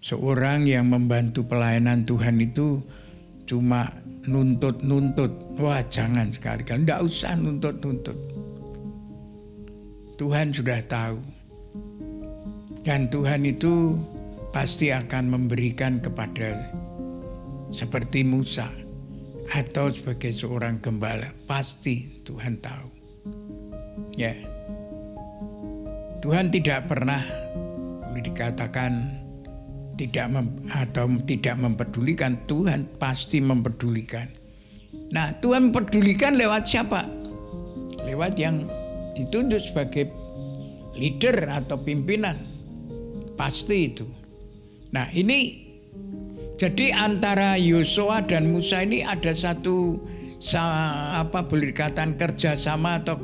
seorang 0.07 0.71
yang 0.71 0.87
membantu 0.87 1.43
pelayanan 1.43 2.07
Tuhan 2.07 2.39
itu 2.39 2.79
cuma 3.43 3.91
nuntut-nuntut. 4.31 5.59
Wah 5.59 5.83
jangan 5.91 6.31
sekali 6.31 6.63
kan, 6.63 6.87
tidak 6.87 7.11
usah 7.11 7.35
nuntut-nuntut. 7.35 8.15
Tuhan 10.15 10.55
sudah 10.55 10.79
tahu. 10.87 11.19
Dan 12.87 13.11
Tuhan 13.11 13.43
itu 13.51 13.99
pasti 14.55 14.95
akan 14.95 15.27
memberikan 15.27 15.99
kepada 15.99 16.71
seperti 17.75 18.23
Musa 18.23 18.71
atau 19.51 19.91
sebagai 19.91 20.31
seorang 20.31 20.79
gembala. 20.79 21.35
Pasti 21.51 22.23
Tuhan 22.23 22.63
tahu. 22.63 22.89
Ya. 24.15 24.39
Tuhan 26.23 26.55
tidak 26.55 26.87
pernah 26.87 27.27
boleh 28.07 28.23
dikatakan 28.23 29.26
tidak 29.97 30.27
mem, 30.29 30.47
atau 30.69 31.09
tidak 31.25 31.57
mempedulikan 31.57 32.37
Tuhan 32.45 32.87
pasti 33.01 33.41
mempedulikan. 33.41 34.29
Nah, 35.13 35.33
Tuhan 35.41 35.73
mempedulikan 35.73 36.37
lewat 36.37 36.69
siapa? 36.69 37.09
Lewat 38.05 38.37
yang 38.37 38.69
ditunjuk 39.17 39.61
sebagai 39.73 40.13
leader 40.95 41.49
atau 41.49 41.81
pimpinan. 41.81 42.37
Pasti 43.37 43.93
itu. 43.93 44.07
Nah, 44.93 45.09
ini 45.13 45.67
jadi 46.57 46.93
antara 46.97 47.61
Yosua 47.61 48.25
dan 48.25 48.53
Musa 48.53 48.81
ini 48.81 49.05
ada 49.05 49.33
satu 49.37 50.01
sa, 50.41 50.65
apa 51.21 51.45
boleh 51.45 51.73
dikatakan 51.73 52.17
kerjasama 52.17 53.05
atau 53.05 53.21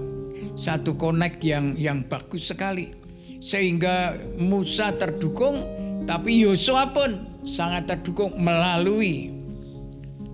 satu 0.53 1.01
connect 1.01 1.41
yang 1.41 1.73
yang 1.81 2.05
bagus 2.05 2.53
sekali 2.53 2.93
sehingga 3.41 4.21
Musa 4.37 4.93
terdukung 4.95 5.65
tapi 6.03 6.43
Yosua 6.43 6.91
pun 6.91 7.43
sangat 7.47 7.91
terdukung 7.91 8.35
melalui 8.39 9.31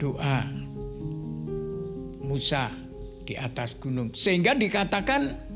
doa 0.00 0.44
Musa 2.24 2.72
di 3.24 3.35
atas 3.37 3.76
gunung. 3.76 4.12
Sehingga 4.12 4.57
dikatakan 4.57 5.48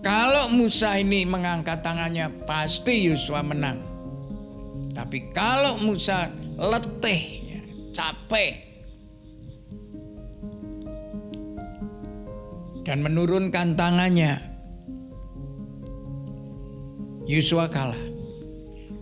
kalau 0.00 0.48
Musa 0.50 0.96
ini 0.96 1.26
mengangkat 1.28 1.84
tangannya 1.84 2.30
pasti 2.46 3.06
Yosua 3.10 3.44
menang. 3.44 3.78
Tapi 4.90 5.30
kalau 5.30 5.78
Musa 5.78 6.26
letih, 6.58 7.46
capek, 7.94 8.54
dan 12.82 13.06
menurunkan 13.06 13.78
tangannya, 13.78 14.40
Yosua 17.30 17.70
kalah. 17.70 18.09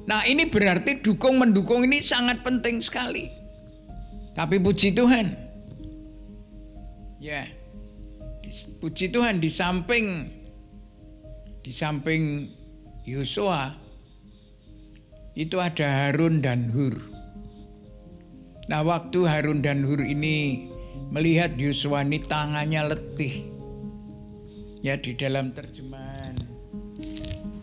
Nah 0.09 0.25
ini 0.25 0.49
berarti 0.49 1.05
dukung 1.05 1.37
mendukung 1.37 1.85
ini 1.85 2.01
sangat 2.01 2.41
penting 2.41 2.81
sekali. 2.81 3.29
Tapi 4.33 4.57
puji 4.57 4.97
Tuhan. 4.97 5.27
Ya. 7.21 7.45
Puji 8.81 9.13
Tuhan 9.13 9.45
di 9.45 9.53
samping 9.53 10.33
di 11.61 11.69
samping 11.69 12.49
Yosua 13.05 13.77
itu 15.37 15.61
ada 15.61 15.85
Harun 15.85 16.41
dan 16.41 16.73
Hur. 16.73 16.97
Nah, 18.73 18.81
waktu 18.85 19.29
Harun 19.29 19.61
dan 19.61 19.85
Hur 19.85 20.01
ini 20.01 20.69
melihat 21.13 21.53
Yosua 21.61 22.09
ini 22.09 22.17
tangannya 22.21 22.97
letih. 22.97 23.45
Ya 24.81 24.97
di 24.97 25.13
dalam 25.13 25.53
terjemahan 25.53 26.39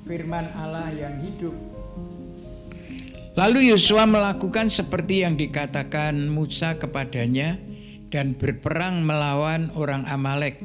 firman 0.06 0.52
Allah 0.54 0.94
yang 0.94 1.18
hidup 1.24 1.75
Lalu 3.36 3.68
Yosua 3.76 4.08
melakukan 4.08 4.72
seperti 4.72 5.28
yang 5.28 5.36
dikatakan 5.36 6.32
Musa 6.32 6.80
kepadanya 6.80 7.60
dan 8.08 8.32
berperang 8.32 9.04
melawan 9.04 9.76
orang 9.76 10.08
Amalek. 10.08 10.64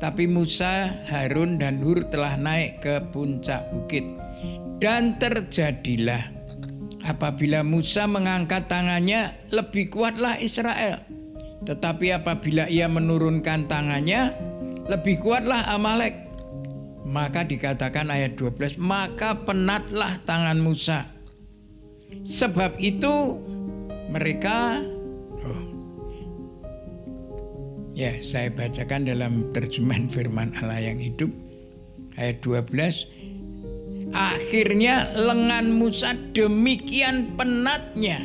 Tapi 0.00 0.24
Musa, 0.24 0.96
Harun, 1.12 1.60
dan 1.60 1.84
Hur 1.84 2.08
telah 2.08 2.40
naik 2.40 2.80
ke 2.80 3.04
puncak 3.12 3.68
bukit. 3.68 4.08
Dan 4.80 5.20
terjadilah 5.20 6.24
apabila 7.04 7.60
Musa 7.60 8.08
mengangkat 8.08 8.64
tangannya 8.64 9.36
lebih 9.52 9.92
kuatlah 9.92 10.40
Israel. 10.40 11.04
Tetapi 11.68 12.16
apabila 12.16 12.64
ia 12.72 12.88
menurunkan 12.88 13.68
tangannya 13.68 14.32
lebih 14.88 15.20
kuatlah 15.20 15.68
Amalek. 15.68 16.16
Maka 17.04 17.44
dikatakan 17.44 18.08
ayat 18.08 18.40
12, 18.40 18.80
maka 18.80 19.36
penatlah 19.44 20.16
tangan 20.24 20.56
Musa 20.64 21.15
Sebab 22.24 22.80
itu 22.80 23.42
mereka 24.08 24.80
oh, 25.42 25.62
Ya, 27.96 28.20
saya 28.24 28.52
bacakan 28.52 29.08
dalam 29.08 29.52
terjemahan 29.56 30.08
firman 30.08 30.52
Allah 30.60 30.80
yang 30.80 31.00
hidup 31.00 31.32
ayat 32.16 32.40
12 32.40 33.26
Akhirnya 34.16 35.12
lengan 35.12 35.74
Musa 35.74 36.14
demikian 36.32 37.34
penatnya. 37.34 38.22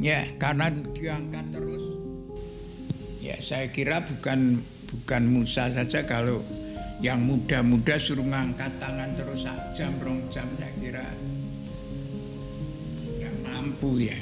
Ya, 0.00 0.24
karena 0.40 0.72
diangkat 0.72 1.52
terus. 1.52 1.84
Ya, 3.20 3.36
saya 3.44 3.68
kira 3.68 4.00
bukan 4.00 4.64
bukan 4.88 5.22
Musa 5.28 5.68
saja. 5.70 6.08
Kalau 6.08 6.40
yang 7.04 7.20
muda-muda 7.20 8.00
suruh 8.00 8.24
ngangkat 8.24 8.74
tangan 8.80 9.12
terus 9.16 9.44
jam 9.72 9.92
rong 10.04 10.20
jam 10.28 10.44
saya 10.56 10.72
kira 10.80 11.04
mampu 13.60 14.08
ya. 14.08 14.16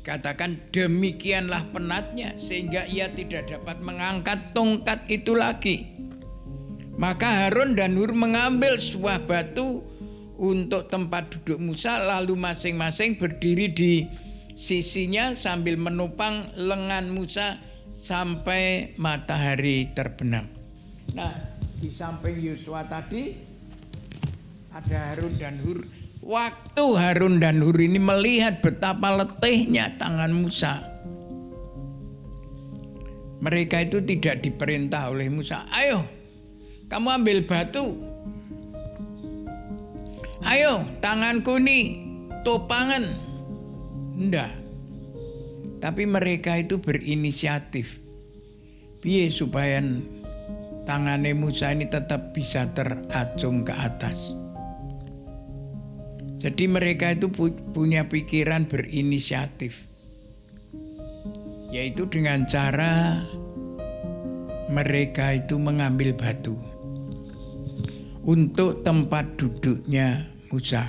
Katakan 0.00 0.56
demikianlah 0.72 1.68
penatnya 1.76 2.32
sehingga 2.40 2.88
ia 2.88 3.12
tidak 3.12 3.52
dapat 3.52 3.84
mengangkat 3.84 4.56
tongkat 4.56 5.04
itu 5.12 5.36
lagi. 5.36 5.92
Maka 6.96 7.44
Harun 7.44 7.76
dan 7.76 8.00
Hur 8.00 8.16
mengambil 8.16 8.80
sebuah 8.80 9.28
batu 9.28 9.84
untuk 10.40 10.88
tempat 10.88 11.36
duduk 11.36 11.60
Musa 11.60 12.00
lalu 12.00 12.32
masing-masing 12.32 13.20
berdiri 13.20 13.68
di 13.72 13.92
sisinya 14.56 15.36
sambil 15.36 15.76
menopang 15.76 16.48
lengan 16.56 17.12
Musa 17.12 17.60
sampai 17.92 18.96
matahari 18.96 19.92
terbenam. 19.92 20.48
Nah, 21.12 21.32
di 21.80 21.92
samping 21.92 22.40
Yosua 22.40 22.88
tadi 22.88 23.36
ada 24.72 25.12
Harun 25.12 25.36
dan 25.36 25.60
Hur 25.64 26.03
Waktu 26.24 26.84
Harun 26.96 27.36
dan 27.36 27.60
Hur 27.60 27.76
ini 27.76 28.00
melihat 28.00 28.64
betapa 28.64 29.12
letihnya 29.12 30.00
tangan 30.00 30.32
Musa. 30.32 30.80
Mereka 33.44 33.84
itu 33.84 34.00
tidak 34.00 34.40
diperintah 34.40 35.12
oleh 35.12 35.28
Musa. 35.28 35.68
Ayo, 35.68 36.00
kamu 36.88 37.20
ambil 37.20 37.44
batu. 37.44 38.00
Ayo, 40.48 40.80
tanganku 41.04 41.60
ini 41.60 42.00
topangan. 42.40 43.04
Enggak. 44.16 44.56
Tapi 45.84 46.08
mereka 46.08 46.56
itu 46.56 46.80
berinisiatif. 46.80 48.00
Biar 49.04 49.28
supaya 49.28 49.84
tangannya 50.88 51.36
Musa 51.36 51.68
ini 51.68 51.84
tetap 51.84 52.32
bisa 52.32 52.64
teracung 52.72 53.60
ke 53.60 53.76
atas. 53.76 54.43
Jadi 56.44 56.68
mereka 56.68 57.16
itu 57.16 57.32
punya 57.72 58.04
pikiran 58.04 58.68
berinisiatif. 58.68 59.88
Yaitu 61.72 62.04
dengan 62.04 62.44
cara 62.44 63.24
mereka 64.68 65.40
itu 65.40 65.56
mengambil 65.56 66.12
batu 66.12 66.52
untuk 68.28 68.84
tempat 68.84 69.40
duduknya 69.40 70.28
Musa. 70.52 70.84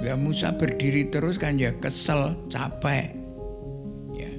Ya 0.00 0.16
Musa 0.16 0.56
berdiri 0.56 1.12
terus 1.12 1.36
kan 1.36 1.60
ya 1.60 1.76
kesel, 1.76 2.32
capek. 2.48 3.12
Ya. 4.16 4.32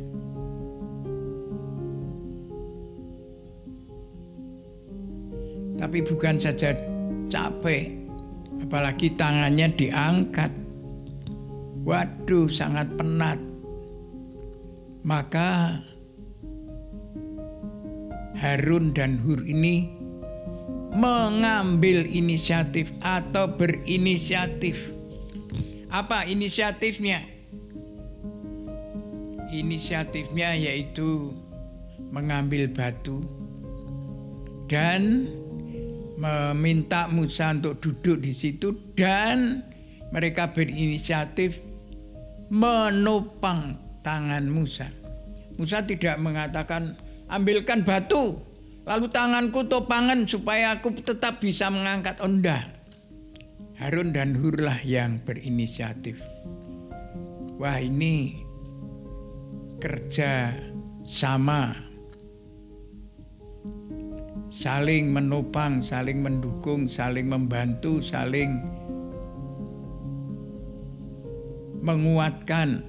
Tapi 5.85 6.01
bukan 6.01 6.41
saja 6.41 6.73
capek, 7.29 8.08
apalagi 8.69 9.17
tangannya 9.17 9.73
diangkat. 9.73 10.53
Waduh, 11.81 12.45
sangat 12.45 12.85
penat. 13.01 13.41
Maka 15.01 15.81
Harun 18.37 18.93
dan 18.93 19.17
Hur 19.17 19.41
ini 19.41 19.89
mengambil 20.93 22.05
inisiatif 22.05 22.93
atau 23.01 23.49
berinisiatif. 23.49 24.93
Apa 25.89 26.29
inisiatifnya? 26.29 27.25
Inisiatifnya 29.49 30.53
yaitu 30.53 31.33
mengambil 32.13 32.69
batu 32.69 33.25
dan 34.69 35.25
meminta 36.19 37.07
Musa 37.07 37.55
untuk 37.55 37.79
duduk 37.79 38.19
di 38.19 38.35
situ 38.35 38.75
dan 38.93 39.63
mereka 40.11 40.51
berinisiatif 40.51 41.63
menopang 42.51 43.79
tangan 44.03 44.43
Musa. 44.51 44.91
Musa 45.55 45.79
tidak 45.87 46.19
mengatakan 46.19 46.99
ambilkan 47.31 47.87
batu 47.87 48.35
lalu 48.83 49.07
tanganku 49.07 49.63
topangan 49.69 50.27
supaya 50.27 50.75
aku 50.75 50.91
tetap 50.99 51.39
bisa 51.39 51.71
mengangkat 51.71 52.19
onda. 52.19 52.67
Harun 53.79 54.11
dan 54.11 54.35
Hurlah 54.35 54.83
yang 54.83 55.23
berinisiatif. 55.23 56.19
Wah 57.55 57.79
ini 57.79 58.43
kerja 59.79 60.51
sama 61.07 61.88
saling 64.49 65.13
menopang, 65.13 65.85
saling 65.85 66.25
mendukung, 66.25 66.89
saling 66.89 67.29
membantu, 67.29 68.01
saling 68.01 68.57
menguatkan, 71.79 72.83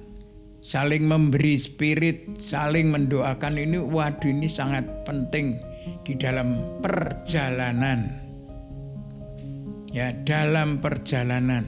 saling 0.59 1.05
memberi 1.05 1.55
spirit, 1.61 2.37
saling 2.41 2.89
mendoakan. 2.89 3.61
Ini 3.61 3.77
waduh 3.77 4.29
ini 4.29 4.49
sangat 4.49 4.85
penting 5.05 5.57
di 6.05 6.17
dalam 6.17 6.81
perjalanan. 6.81 8.19
Ya, 9.91 10.15
dalam 10.25 10.79
perjalanan. 10.79 11.67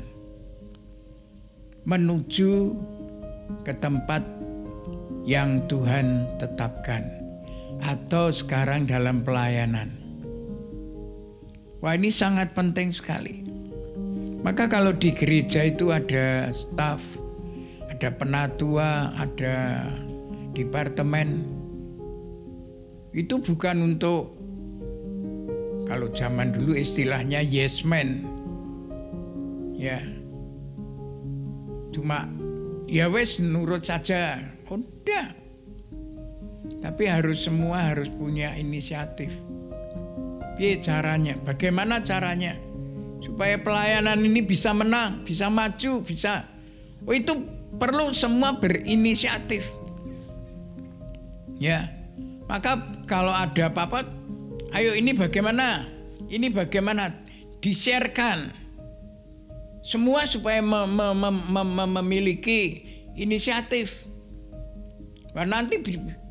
Menuju 1.84 2.52
ke 3.68 3.76
tempat 3.76 4.24
yang 5.28 5.68
Tuhan 5.68 6.24
tetapkan 6.40 7.23
atau 7.84 8.32
sekarang 8.32 8.88
dalam 8.88 9.28
pelayanan. 9.28 9.92
Wah, 11.84 12.00
ini 12.00 12.08
sangat 12.08 12.56
penting 12.56 12.96
sekali. 12.96 13.44
Maka 14.40 14.72
kalau 14.72 14.96
di 14.96 15.12
gereja 15.12 15.68
itu 15.68 15.92
ada 15.92 16.48
staf, 16.56 17.04
ada 17.92 18.08
penatua, 18.08 19.12
ada 19.20 19.88
departemen, 20.56 21.44
itu 23.12 23.36
bukan 23.40 23.94
untuk 23.96 24.32
kalau 25.84 26.08
zaman 26.16 26.56
dulu 26.56 26.74
istilahnya 26.74 27.44
yes 27.44 27.84
man. 27.84 28.24
Ya. 29.76 30.00
Cuma 31.92 32.32
ya 32.88 33.12
wes 33.12 33.44
nurut 33.44 33.84
saja. 33.84 34.40
Udah. 34.72 35.43
Tapi 36.84 37.08
harus 37.08 37.48
semua 37.48 37.96
harus 37.96 38.12
punya 38.12 38.52
inisiatif. 38.60 39.32
Piye 40.60 40.84
caranya? 40.84 41.40
Bagaimana 41.40 42.04
caranya? 42.04 42.60
supaya 43.24 43.56
pelayanan 43.56 44.20
ini 44.20 44.44
bisa 44.44 44.76
menang, 44.76 45.24
bisa 45.24 45.48
maju, 45.48 46.04
bisa. 46.04 46.44
Oh 47.08 47.16
itu 47.16 47.32
perlu 47.80 48.12
semua 48.12 48.60
berinisiatif. 48.60 49.64
Ya. 51.56 51.88
Maka 52.52 52.84
kalau 53.08 53.32
ada 53.32 53.72
apa-apa, 53.72 54.04
ayo 54.76 54.92
ini 54.94 55.16
bagaimana? 55.16 55.88
Ini 56.28 56.52
bagaimana? 56.52 57.24
Di-sharekan. 57.64 58.52
Semua 59.84 60.28
supaya 60.28 60.60
mem 60.60 60.92
mem 60.92 61.36
mem 61.48 61.90
memiliki 62.04 62.84
inisiatif. 63.16 64.04
Wah, 65.32 65.48
nanti 65.48 65.80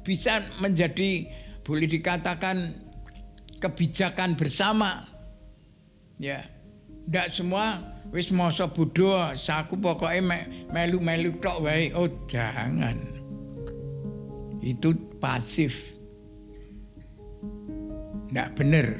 bisa 0.02 0.42
menjadi 0.58 1.26
boleh 1.62 1.86
dikatakan 1.86 2.74
kebijakan 3.62 4.34
bersama. 4.34 5.06
Ya. 6.18 6.50
Ndak 7.02 7.34
semua 7.34 7.82
wis 8.14 8.30
masa 8.30 8.70
bodho, 8.70 9.10
saku 9.34 9.74
pokoknya 9.74 10.46
melu-melu 10.70 11.34
tok 11.42 11.66
wae. 11.66 11.90
Oh, 11.94 12.06
jangan. 12.30 12.98
Itu 14.62 14.94
pasif. 15.18 15.98
Ndak 18.30 18.54
benar. 18.54 18.98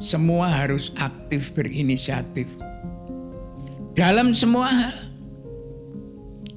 Semua 0.00 0.50
harus 0.50 0.92
aktif 1.00 1.52
berinisiatif. 1.52 2.48
Dalam 3.94 4.32
semua 4.34 4.68
hal. 4.68 4.96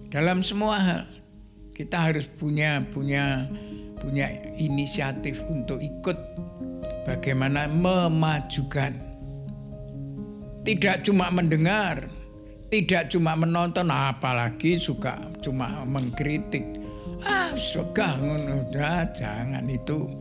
Dalam 0.09 0.41
semua 0.41 0.75
hal. 0.79 1.03
Kita 1.75 2.09
harus 2.09 2.25
punya 2.25 2.81
punya 2.89 3.45
punya 3.97 4.29
inisiatif 4.55 5.41
untuk 5.49 5.81
ikut 5.81 6.17
bagaimana 7.05 7.65
memajukan 7.69 9.07
tidak 10.67 11.07
cuma 11.07 11.31
mendengar, 11.31 12.11
tidak 12.67 13.07
cuma 13.07 13.39
menonton, 13.39 13.87
apalagi 13.87 14.75
suka 14.75 15.15
cuma 15.39 15.87
mengkritik. 15.87 16.75
Ah, 17.23 17.55
suka 17.55 18.19
udah 18.19 19.07
jangan 19.15 19.63
itu 19.71 20.11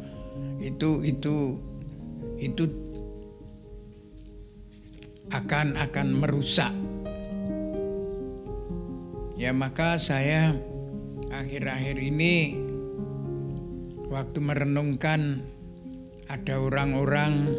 itu 0.63 1.03
itu 1.03 1.59
itu 2.39 2.65
akan 5.35 5.75
akan 5.83 6.07
merusak. 6.15 6.71
Ya 9.35 9.51
maka 9.51 9.99
saya 9.99 10.55
akhir-akhir 11.35 11.99
ini 11.99 12.55
waktu 14.07 14.39
merenungkan 14.39 15.43
ada 16.31 16.59
orang-orang 16.59 17.55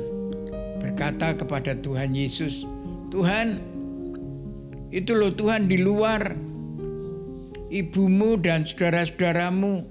berkata 0.79 1.35
kepada 1.35 1.75
Tuhan 1.79 2.15
Yesus, 2.15 2.63
Tuhan, 3.11 3.59
itu 4.91 5.11
loh 5.15 5.31
Tuhan 5.31 5.67
di 5.67 5.79
luar 5.79 6.35
ibumu 7.67 8.39
dan 8.39 8.63
saudara-saudaramu 8.63 9.83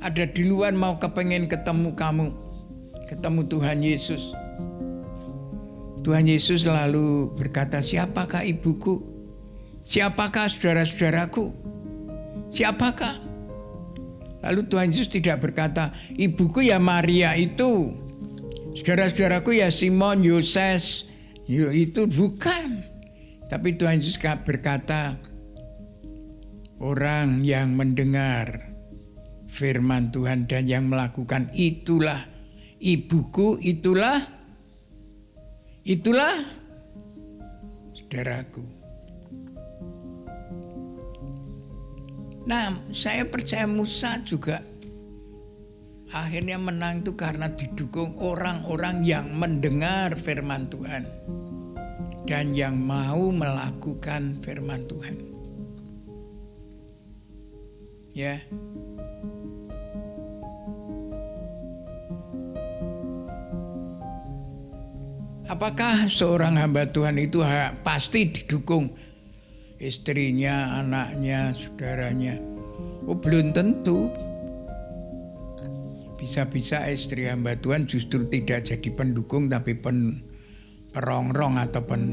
ada 0.00 0.24
di 0.24 0.48
luar 0.48 0.72
mau 0.72 0.96
kepengen 0.96 1.44
ketemu 1.48 1.92
kamu, 1.92 2.32
ketemu 3.08 3.40
Tuhan 3.48 3.78
Yesus. 3.84 4.32
Tuhan 6.00 6.24
Yesus 6.24 6.64
lalu 6.64 7.28
berkata, 7.36 7.84
siapakah 7.84 8.40
ibuku? 8.40 9.04
Siapakah 9.84 10.48
saudara-saudaraku? 10.48 11.52
Siapakah? 12.48 13.29
Lalu 14.40 14.60
Tuhan 14.72 14.88
Yesus 14.88 15.12
tidak 15.12 15.44
berkata, 15.44 15.92
ibuku 16.16 16.64
ya 16.72 16.80
Maria 16.80 17.36
itu. 17.36 17.92
Saudara-saudaraku 18.72 19.60
ya 19.60 19.68
Simon, 19.68 20.24
Yoses, 20.24 21.10
itu 21.50 22.08
bukan. 22.08 22.80
Tapi 23.50 23.76
Tuhan 23.76 24.00
Yesus 24.00 24.16
berkata, 24.20 25.20
orang 26.80 27.44
yang 27.44 27.76
mendengar 27.76 28.72
firman 29.50 30.08
Tuhan 30.14 30.48
dan 30.48 30.70
yang 30.70 30.88
melakukan 30.88 31.52
itulah 31.52 32.24
ibuku, 32.80 33.60
itulah 33.60 34.24
itulah 35.84 36.40
saudaraku. 37.92 38.79
Nah, 42.48 42.72
saya 42.92 43.28
percaya 43.28 43.68
Musa 43.68 44.16
juga 44.24 44.64
akhirnya 46.10 46.58
menang 46.58 47.06
itu 47.06 47.14
karena 47.14 47.46
didukung 47.54 48.18
orang-orang 48.18 49.06
yang 49.06 49.30
mendengar 49.30 50.18
firman 50.18 50.66
Tuhan 50.66 51.06
dan 52.26 52.54
yang 52.54 52.74
mau 52.74 53.30
melakukan 53.30 54.42
firman 54.42 54.86
Tuhan. 54.90 55.16
Ya. 58.10 58.42
Apakah 65.50 66.06
seorang 66.06 66.58
hamba 66.58 66.86
Tuhan 66.86 67.18
itu 67.18 67.42
pasti 67.82 68.30
didukung 68.30 68.94
istrinya, 69.80 70.78
anaknya, 70.84 71.56
saudaranya? 71.56 72.36
Oh, 73.08 73.16
belum 73.16 73.56
tentu. 73.56 74.12
Bisa-bisa 76.20 76.84
istri 76.92 77.24
hamba 77.24 77.56
Tuhan 77.56 77.88
justru 77.88 78.28
tidak 78.28 78.68
jadi 78.68 78.92
pendukung 78.92 79.48
tapi 79.48 79.72
pen, 79.72 80.20
perongrong 80.92 81.56
atau 81.56 81.80
pen, 81.80 82.04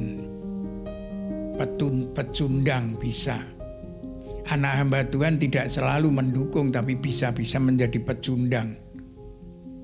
petun, 1.59 2.15
pecundang 2.15 2.95
bisa. 2.95 3.43
Anak 4.47 4.73
hamba 4.79 5.03
Tuhan 5.03 5.35
tidak 5.35 5.67
selalu 5.67 6.07
mendukung 6.07 6.71
tapi 6.71 6.95
bisa-bisa 6.95 7.59
menjadi 7.59 7.99
pecundang. 7.99 8.79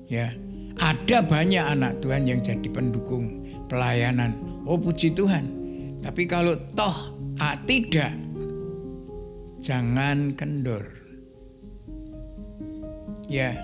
Ya, 0.08 0.32
ada 0.80 1.20
banyak 1.20 1.60
anak 1.60 2.00
Tuhan 2.00 2.24
yang 2.24 2.40
jadi 2.40 2.64
pendukung 2.72 3.44
pelayanan. 3.68 4.32
Oh 4.64 4.80
puji 4.80 5.12
Tuhan. 5.12 5.63
Tapi 6.04 6.28
kalau 6.28 6.60
toh 6.76 7.16
ah, 7.40 7.56
tidak, 7.64 8.12
jangan 9.64 10.36
kendor. 10.36 10.84
Ya, 13.24 13.56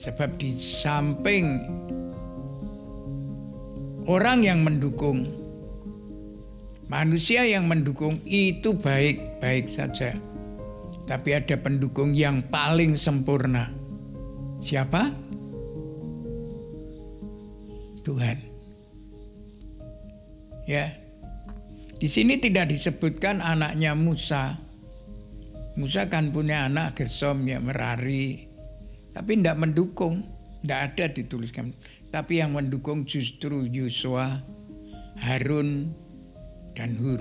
Sebab 0.00 0.40
di 0.40 0.56
samping 0.56 1.60
orang 4.08 4.40
yang 4.40 4.64
mendukung, 4.64 5.28
manusia 6.88 7.44
yang 7.44 7.68
mendukung 7.68 8.16
itu 8.24 8.72
baik-baik 8.72 9.68
saja. 9.68 10.16
Tapi 11.04 11.36
ada 11.36 11.52
pendukung 11.60 12.16
yang 12.16 12.40
paling 12.48 12.96
sempurna. 12.96 13.68
Siapa? 14.56 15.12
Tuhan. 18.00 18.40
Ya. 20.64 20.96
Di 22.00 22.08
sini 22.08 22.40
tidak 22.40 22.72
disebutkan 22.72 23.44
anaknya 23.44 23.92
Musa. 23.92 24.56
Musa 25.76 26.08
kan 26.08 26.32
punya 26.32 26.64
anak 26.64 26.96
Gersom 26.96 27.44
ya 27.44 27.60
Merari, 27.60 28.48
tapi 29.12 29.36
tidak 29.36 29.60
mendukung, 29.60 30.24
tidak 30.64 30.80
ada 30.96 31.04
dituliskan. 31.12 31.76
Tapi 32.08 32.40
yang 32.40 32.56
mendukung 32.56 33.04
justru 33.04 33.68
Yosua, 33.68 34.40
Harun, 35.20 35.92
dan 36.72 36.96
Hur. 36.96 37.20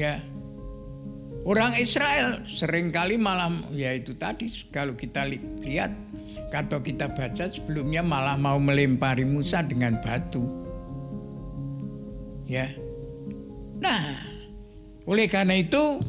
Ya, 0.00 0.24
orang 1.44 1.76
Israel 1.76 2.48
sering 2.48 2.90
kali 2.90 3.20
malam 3.20 3.60
ya 3.76 3.92
itu 3.92 4.16
tadi 4.16 4.48
kalau 4.72 4.96
kita 4.96 5.28
li 5.28 5.38
lihat 5.60 5.92
atau 6.48 6.80
kita 6.80 7.12
baca 7.12 7.50
sebelumnya 7.50 8.00
malah 8.00 8.40
mau 8.40 8.56
melempari 8.56 9.28
Musa 9.28 9.60
dengan 9.60 10.00
batu. 10.00 10.63
Ya. 12.44 12.68
Nah, 13.80 14.20
oleh 15.04 15.28
karena 15.28 15.60
itu 15.60 16.00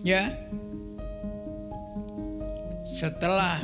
ya 0.00 0.32
setelah 2.88 3.60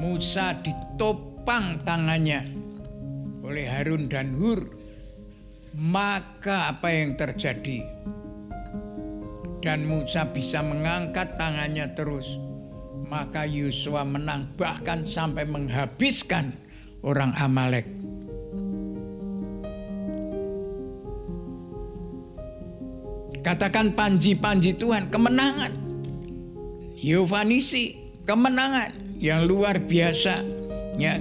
Musa 0.00 0.56
ditopang 0.64 1.84
tangannya 1.84 2.48
oleh 3.44 3.68
Harun 3.68 4.08
dan 4.08 4.32
Hur, 4.32 4.64
maka 5.76 6.72
apa 6.72 6.88
yang 6.88 7.12
terjadi? 7.20 7.84
Dan 9.60 9.84
Musa 9.84 10.26
bisa 10.32 10.64
mengangkat 10.64 11.36
tangannya 11.36 11.92
terus. 11.92 12.26
Maka 13.06 13.44
Yosua 13.44 14.08
menang 14.08 14.56
bahkan 14.56 15.04
sampai 15.04 15.44
menghabiskan 15.44 16.56
orang 17.04 17.36
Amalek. 17.36 17.91
Katakan 23.52 23.92
panji-panji 23.92 24.72
Tuhan, 24.80 25.12
kemenangan. 25.12 25.76
Yovanisi, 26.96 28.00
kemenangan 28.24 28.96
yang 29.20 29.44
luar 29.44 29.76
biasa. 29.76 30.40
Ya. 30.96 31.20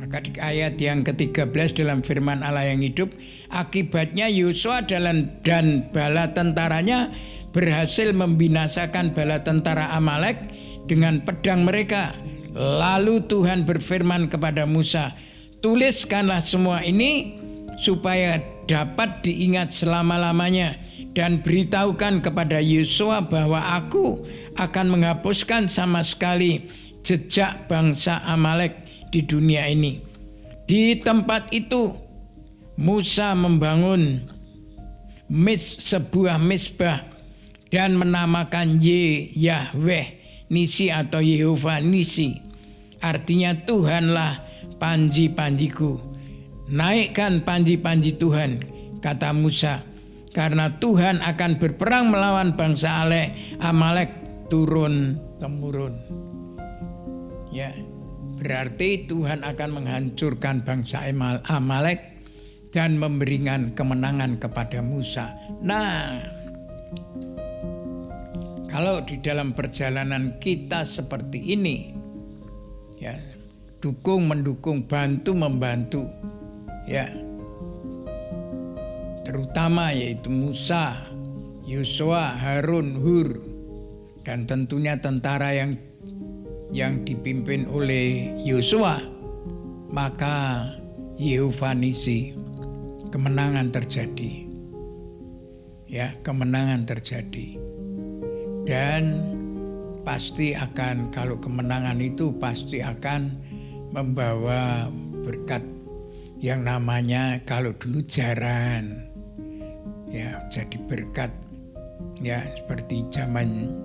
Maka 0.00 0.24
di 0.24 0.32
ayat 0.40 0.80
yang 0.80 1.04
ke-13 1.04 1.76
dalam 1.76 2.00
firman 2.00 2.40
Allah 2.40 2.64
yang 2.64 2.80
hidup, 2.80 3.12
akibatnya 3.52 4.32
Yosua 4.32 4.80
dan, 4.88 5.36
dan 5.44 5.92
bala 5.92 6.32
tentaranya 6.32 7.12
berhasil 7.52 8.08
membinasakan 8.16 9.12
bala 9.12 9.44
tentara 9.44 9.92
Amalek 9.92 10.48
dengan 10.88 11.20
pedang 11.20 11.68
mereka. 11.68 12.16
Lalu 12.56 13.28
Tuhan 13.28 13.68
berfirman 13.68 14.32
kepada 14.32 14.64
Musa, 14.64 15.12
"Tuliskanlah 15.60 16.40
semua 16.40 16.80
ini 16.80 17.44
supaya 17.80 18.42
dapat 18.66 19.22
diingat 19.22 19.72
selama-lamanya." 19.72 20.86
dan 21.16 21.40
beritahukan 21.40 22.20
kepada 22.20 22.60
Yosua 22.60 23.24
bahwa 23.24 23.56
aku 23.72 24.28
akan 24.60 24.86
menghapuskan 24.92 25.72
sama 25.72 26.04
sekali 26.04 26.68
jejak 27.00 27.64
bangsa 27.72 28.20
Amalek 28.28 28.76
di 29.08 29.24
dunia 29.24 29.64
ini. 29.64 30.04
Di 30.68 31.00
tempat 31.00 31.48
itu 31.56 31.96
Musa 32.76 33.32
membangun 33.32 34.28
mis, 35.32 35.80
sebuah 35.80 36.36
misbah 36.36 37.08
dan 37.72 37.96
menamakan 37.96 38.76
Ye 38.76 39.32
Yahweh 39.32 40.20
Nisi 40.52 40.92
atau 40.92 41.24
Yehova 41.24 41.80
Nisi. 41.80 42.36
Artinya 43.00 43.56
Tuhanlah 43.56 44.44
panji-panjiku. 44.76 46.05
Naikkan 46.66 47.46
panji-panji 47.46 48.18
Tuhan, 48.18 48.58
kata 48.98 49.30
Musa 49.30 49.86
karena 50.36 50.68
Tuhan 50.76 51.24
akan 51.24 51.56
berperang 51.56 52.12
melawan 52.12 52.52
bangsa 52.58 53.08
Ale, 53.08 53.32
Amalek 53.56 54.12
turun 54.52 55.16
temurun. 55.40 55.96
Ya, 57.48 57.72
berarti 58.36 59.08
Tuhan 59.08 59.40
akan 59.46 59.80
menghancurkan 59.80 60.60
bangsa 60.60 61.08
Amalek 61.48 62.20
dan 62.68 63.00
memberikan 63.00 63.72
kemenangan 63.72 64.36
kepada 64.36 64.84
Musa. 64.84 65.32
Nah, 65.64 66.20
kalau 68.68 69.00
di 69.08 69.16
dalam 69.24 69.56
perjalanan 69.56 70.36
kita 70.36 70.84
seperti 70.84 71.56
ini, 71.56 71.96
ya, 73.00 73.16
dukung 73.80 74.28
mendukung, 74.28 74.84
bantu 74.84 75.32
membantu, 75.32 76.04
ya, 76.86 77.10
terutama 79.26 79.90
yaitu 79.90 80.30
Musa, 80.30 81.10
Yosua, 81.66 82.38
Harun, 82.38 82.94
Hur, 83.02 83.42
dan 84.22 84.46
tentunya 84.46 84.94
tentara 85.02 85.50
yang 85.50 85.74
yang 86.70 87.02
dipimpin 87.02 87.66
oleh 87.66 88.34
Yosua, 88.42 89.02
maka 89.90 90.70
Yehova 91.18 91.74
Nisi, 91.74 92.34
kemenangan 93.10 93.70
terjadi. 93.70 94.46
Ya, 95.86 96.14
kemenangan 96.26 96.82
terjadi. 96.82 97.58
Dan 98.66 99.22
pasti 100.02 100.54
akan 100.54 101.14
kalau 101.14 101.38
kemenangan 101.38 101.98
itu 102.02 102.34
pasti 102.38 102.82
akan 102.82 103.30
membawa 103.94 104.90
berkat 105.22 105.75
yang 106.40 106.64
namanya 106.64 107.40
kalau 107.48 107.72
dulu 107.76 108.04
jaran 108.04 109.08
ya 110.12 110.40
jadi 110.52 110.76
berkat 110.86 111.32
ya 112.20 112.44
seperti 112.56 113.04
zaman 113.12 113.80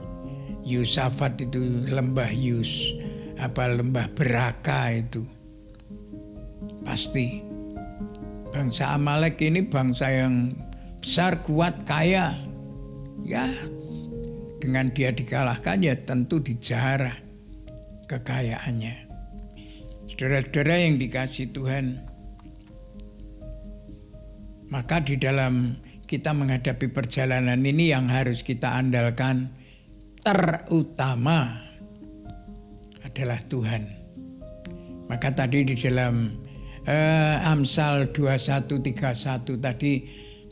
Yusafat 0.62 1.42
itu 1.42 1.90
lembah 1.90 2.30
Yus 2.30 2.94
apa 3.42 3.74
lembah 3.74 4.06
Beraka 4.14 4.94
itu. 4.94 5.26
Pasti. 6.86 7.42
Bangsa 8.52 8.94
Amalek 8.94 9.42
ini 9.42 9.66
bangsa 9.66 10.12
yang 10.12 10.54
besar 11.02 11.42
kuat 11.42 11.88
kaya. 11.90 12.38
Ya 13.26 13.50
dengan 14.62 14.94
dia 14.94 15.10
dikalahkan 15.10 15.82
ya 15.82 15.98
tentu 15.98 16.38
dijarah 16.38 17.18
kekayaannya. 18.06 19.10
Saudara-saudara 20.06 20.76
yang 20.86 21.02
dikasih 21.02 21.50
Tuhan 21.50 22.11
maka 24.72 25.04
di 25.04 25.20
dalam 25.20 25.76
kita 26.08 26.32
menghadapi 26.32 26.92
perjalanan 26.92 27.60
ini 27.64 27.92
yang 27.92 28.08
harus 28.08 28.44
kita 28.44 28.72
andalkan 28.72 29.52
terutama 30.24 31.60
adalah 33.04 33.40
Tuhan. 33.52 33.84
Maka 35.12 35.28
tadi 35.36 35.68
di 35.68 35.76
dalam 35.76 36.32
uh, 36.88 37.36
Amsal 37.52 38.16
2131 38.16 39.60
tadi 39.60 39.94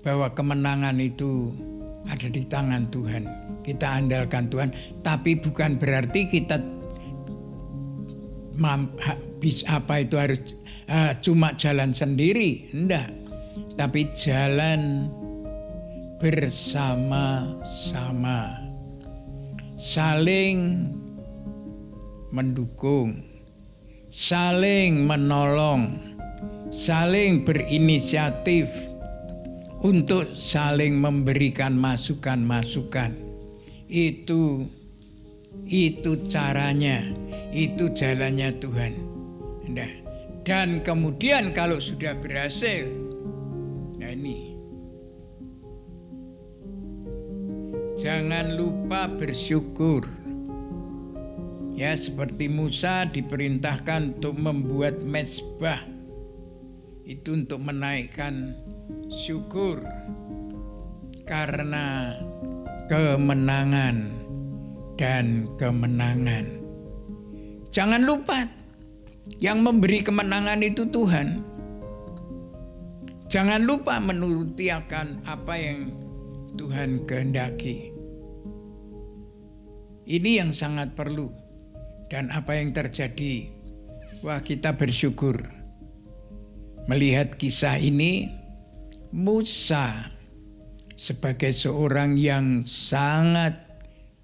bahwa 0.03 0.32
kemenangan 0.36 0.99
itu 0.99 1.55
ada 2.08 2.27
di 2.27 2.43
tangan 2.43 2.91
Tuhan. 2.91 3.23
Kita 3.63 3.99
andalkan 3.99 4.51
Tuhan, 4.51 4.69
tapi 5.03 5.39
bukan 5.39 5.79
berarti 5.79 6.27
kita 6.27 6.60
habis 8.60 9.63
apa 9.67 10.03
itu 10.03 10.15
harus 10.19 10.39
uh, 10.91 11.15
cuma 11.23 11.55
jalan 11.55 11.95
sendiri, 11.95 12.71
enggak. 12.75 13.18
Tapi 13.80 14.12
jalan 14.12 15.08
bersama-sama, 16.20 18.60
saling 19.80 20.92
mendukung, 22.36 23.24
saling 24.12 25.08
menolong, 25.08 25.96
saling 26.76 27.48
berinisiatif 27.48 28.68
untuk 29.80 30.28
saling 30.36 31.00
memberikan 31.00 31.72
masukan-masukan. 31.80 33.15
Itu 33.88 34.68
itu 35.72 36.28
caranya, 36.28 37.15
itu 37.56 37.96
jalannya 37.96 38.60
Tuhan. 38.60 38.94
Nah, 39.72 39.92
dan 40.44 40.84
kemudian 40.84 41.56
kalau 41.56 41.80
sudah 41.80 42.20
berhasil, 42.20 43.09
Jangan 48.00 48.56
lupa 48.56 49.12
bersyukur. 49.12 50.08
Ya, 51.76 51.92
seperti 52.00 52.48
Musa 52.48 53.04
diperintahkan 53.04 54.16
untuk 54.16 54.40
membuat 54.40 55.04
mesbah. 55.04 55.84
Itu 57.04 57.36
untuk 57.36 57.60
menaikkan 57.60 58.56
syukur 59.12 59.84
karena 61.28 62.16
kemenangan 62.88 64.16
dan 64.95 65.52
kemenangan. 65.60 66.47
Jangan 67.68 68.08
lupa 68.08 68.47
yang 69.43 69.60
memberi 69.60 70.08
kemenangan 70.08 70.64
itu 70.64 70.88
Tuhan. 70.88 71.43
Jangan 73.28 73.68
lupa 73.68 74.00
menuruti 74.00 74.72
akan 74.72 75.28
apa 75.28 75.54
yang 75.60 75.91
Tuhan 76.58 77.06
kehendaki. 77.06 77.89
Ini 80.10 80.41
yang 80.41 80.57
sangat 80.57 80.97
perlu. 80.97 81.30
Dan 82.10 82.34
apa 82.34 82.57
yang 82.57 82.74
terjadi? 82.74 83.45
Wah, 84.26 84.41
kita 84.41 84.74
bersyukur 84.74 85.38
melihat 86.89 87.38
kisah 87.38 87.78
ini. 87.78 88.34
Musa 89.14 90.10
sebagai 90.97 91.53
seorang 91.53 92.18
yang 92.18 92.66
sangat, 92.66 93.57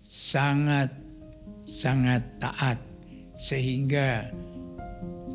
sangat, 0.01 0.89
sangat 1.65 2.21
taat, 2.41 2.77
sehingga 3.37 4.29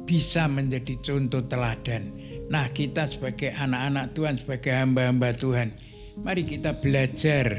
bisa 0.07 0.51
menjadi 0.51 0.98
contoh 1.03 1.46
teladan. 1.46 2.11
Nah, 2.51 2.66
kita 2.74 3.07
sebagai 3.07 3.55
anak-anak 3.55 4.14
Tuhan, 4.14 4.34
sebagai 4.38 4.74
hamba-hamba 4.74 5.30
Tuhan, 5.34 5.74
mari 6.22 6.42
kita 6.46 6.78
belajar 6.78 7.59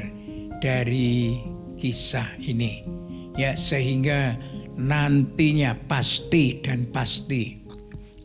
dari 0.60 1.36
kisah 1.82 2.38
ini. 2.38 2.86
Ya, 3.34 3.58
sehingga 3.58 4.38
nantinya 4.78 5.74
pasti 5.90 6.62
dan 6.62 6.86
pasti 6.94 7.58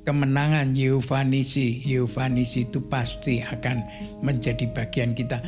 kemenangan 0.06 0.78
Yehuvanisi, 0.78 1.84
Yehuvanisi 1.84 2.70
itu 2.70 2.80
pasti 2.86 3.42
akan 3.42 3.82
menjadi 4.22 4.70
bagian 4.72 5.18
kita. 5.18 5.42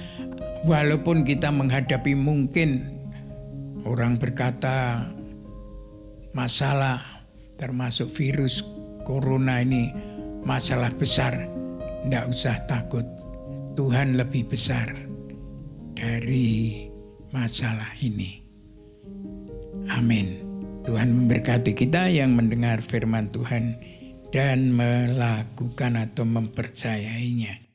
Walaupun 0.66 1.24
kita 1.24 1.54
menghadapi 1.54 2.18
mungkin 2.18 2.84
orang 3.88 4.20
berkata 4.20 5.08
masalah 6.36 7.00
termasuk 7.56 8.12
virus 8.12 8.68
corona 9.08 9.64
ini 9.64 9.96
masalah 10.44 10.92
besar, 10.92 11.48
tidak 12.04 12.26
usah 12.28 12.60
takut. 12.68 13.08
Tuhan 13.80 14.20
lebih 14.20 14.52
besar 14.52 14.92
dari 15.96 16.89
masalah 17.30 17.94
ini. 18.02 18.42
Amin. 19.90 20.42
Tuhan 20.84 21.14
memberkati 21.14 21.78
kita 21.78 22.10
yang 22.10 22.34
mendengar 22.34 22.82
firman 22.82 23.30
Tuhan 23.30 23.78
dan 24.34 24.74
melakukan 24.74 25.98
atau 25.98 26.26
mempercayainya. 26.26 27.69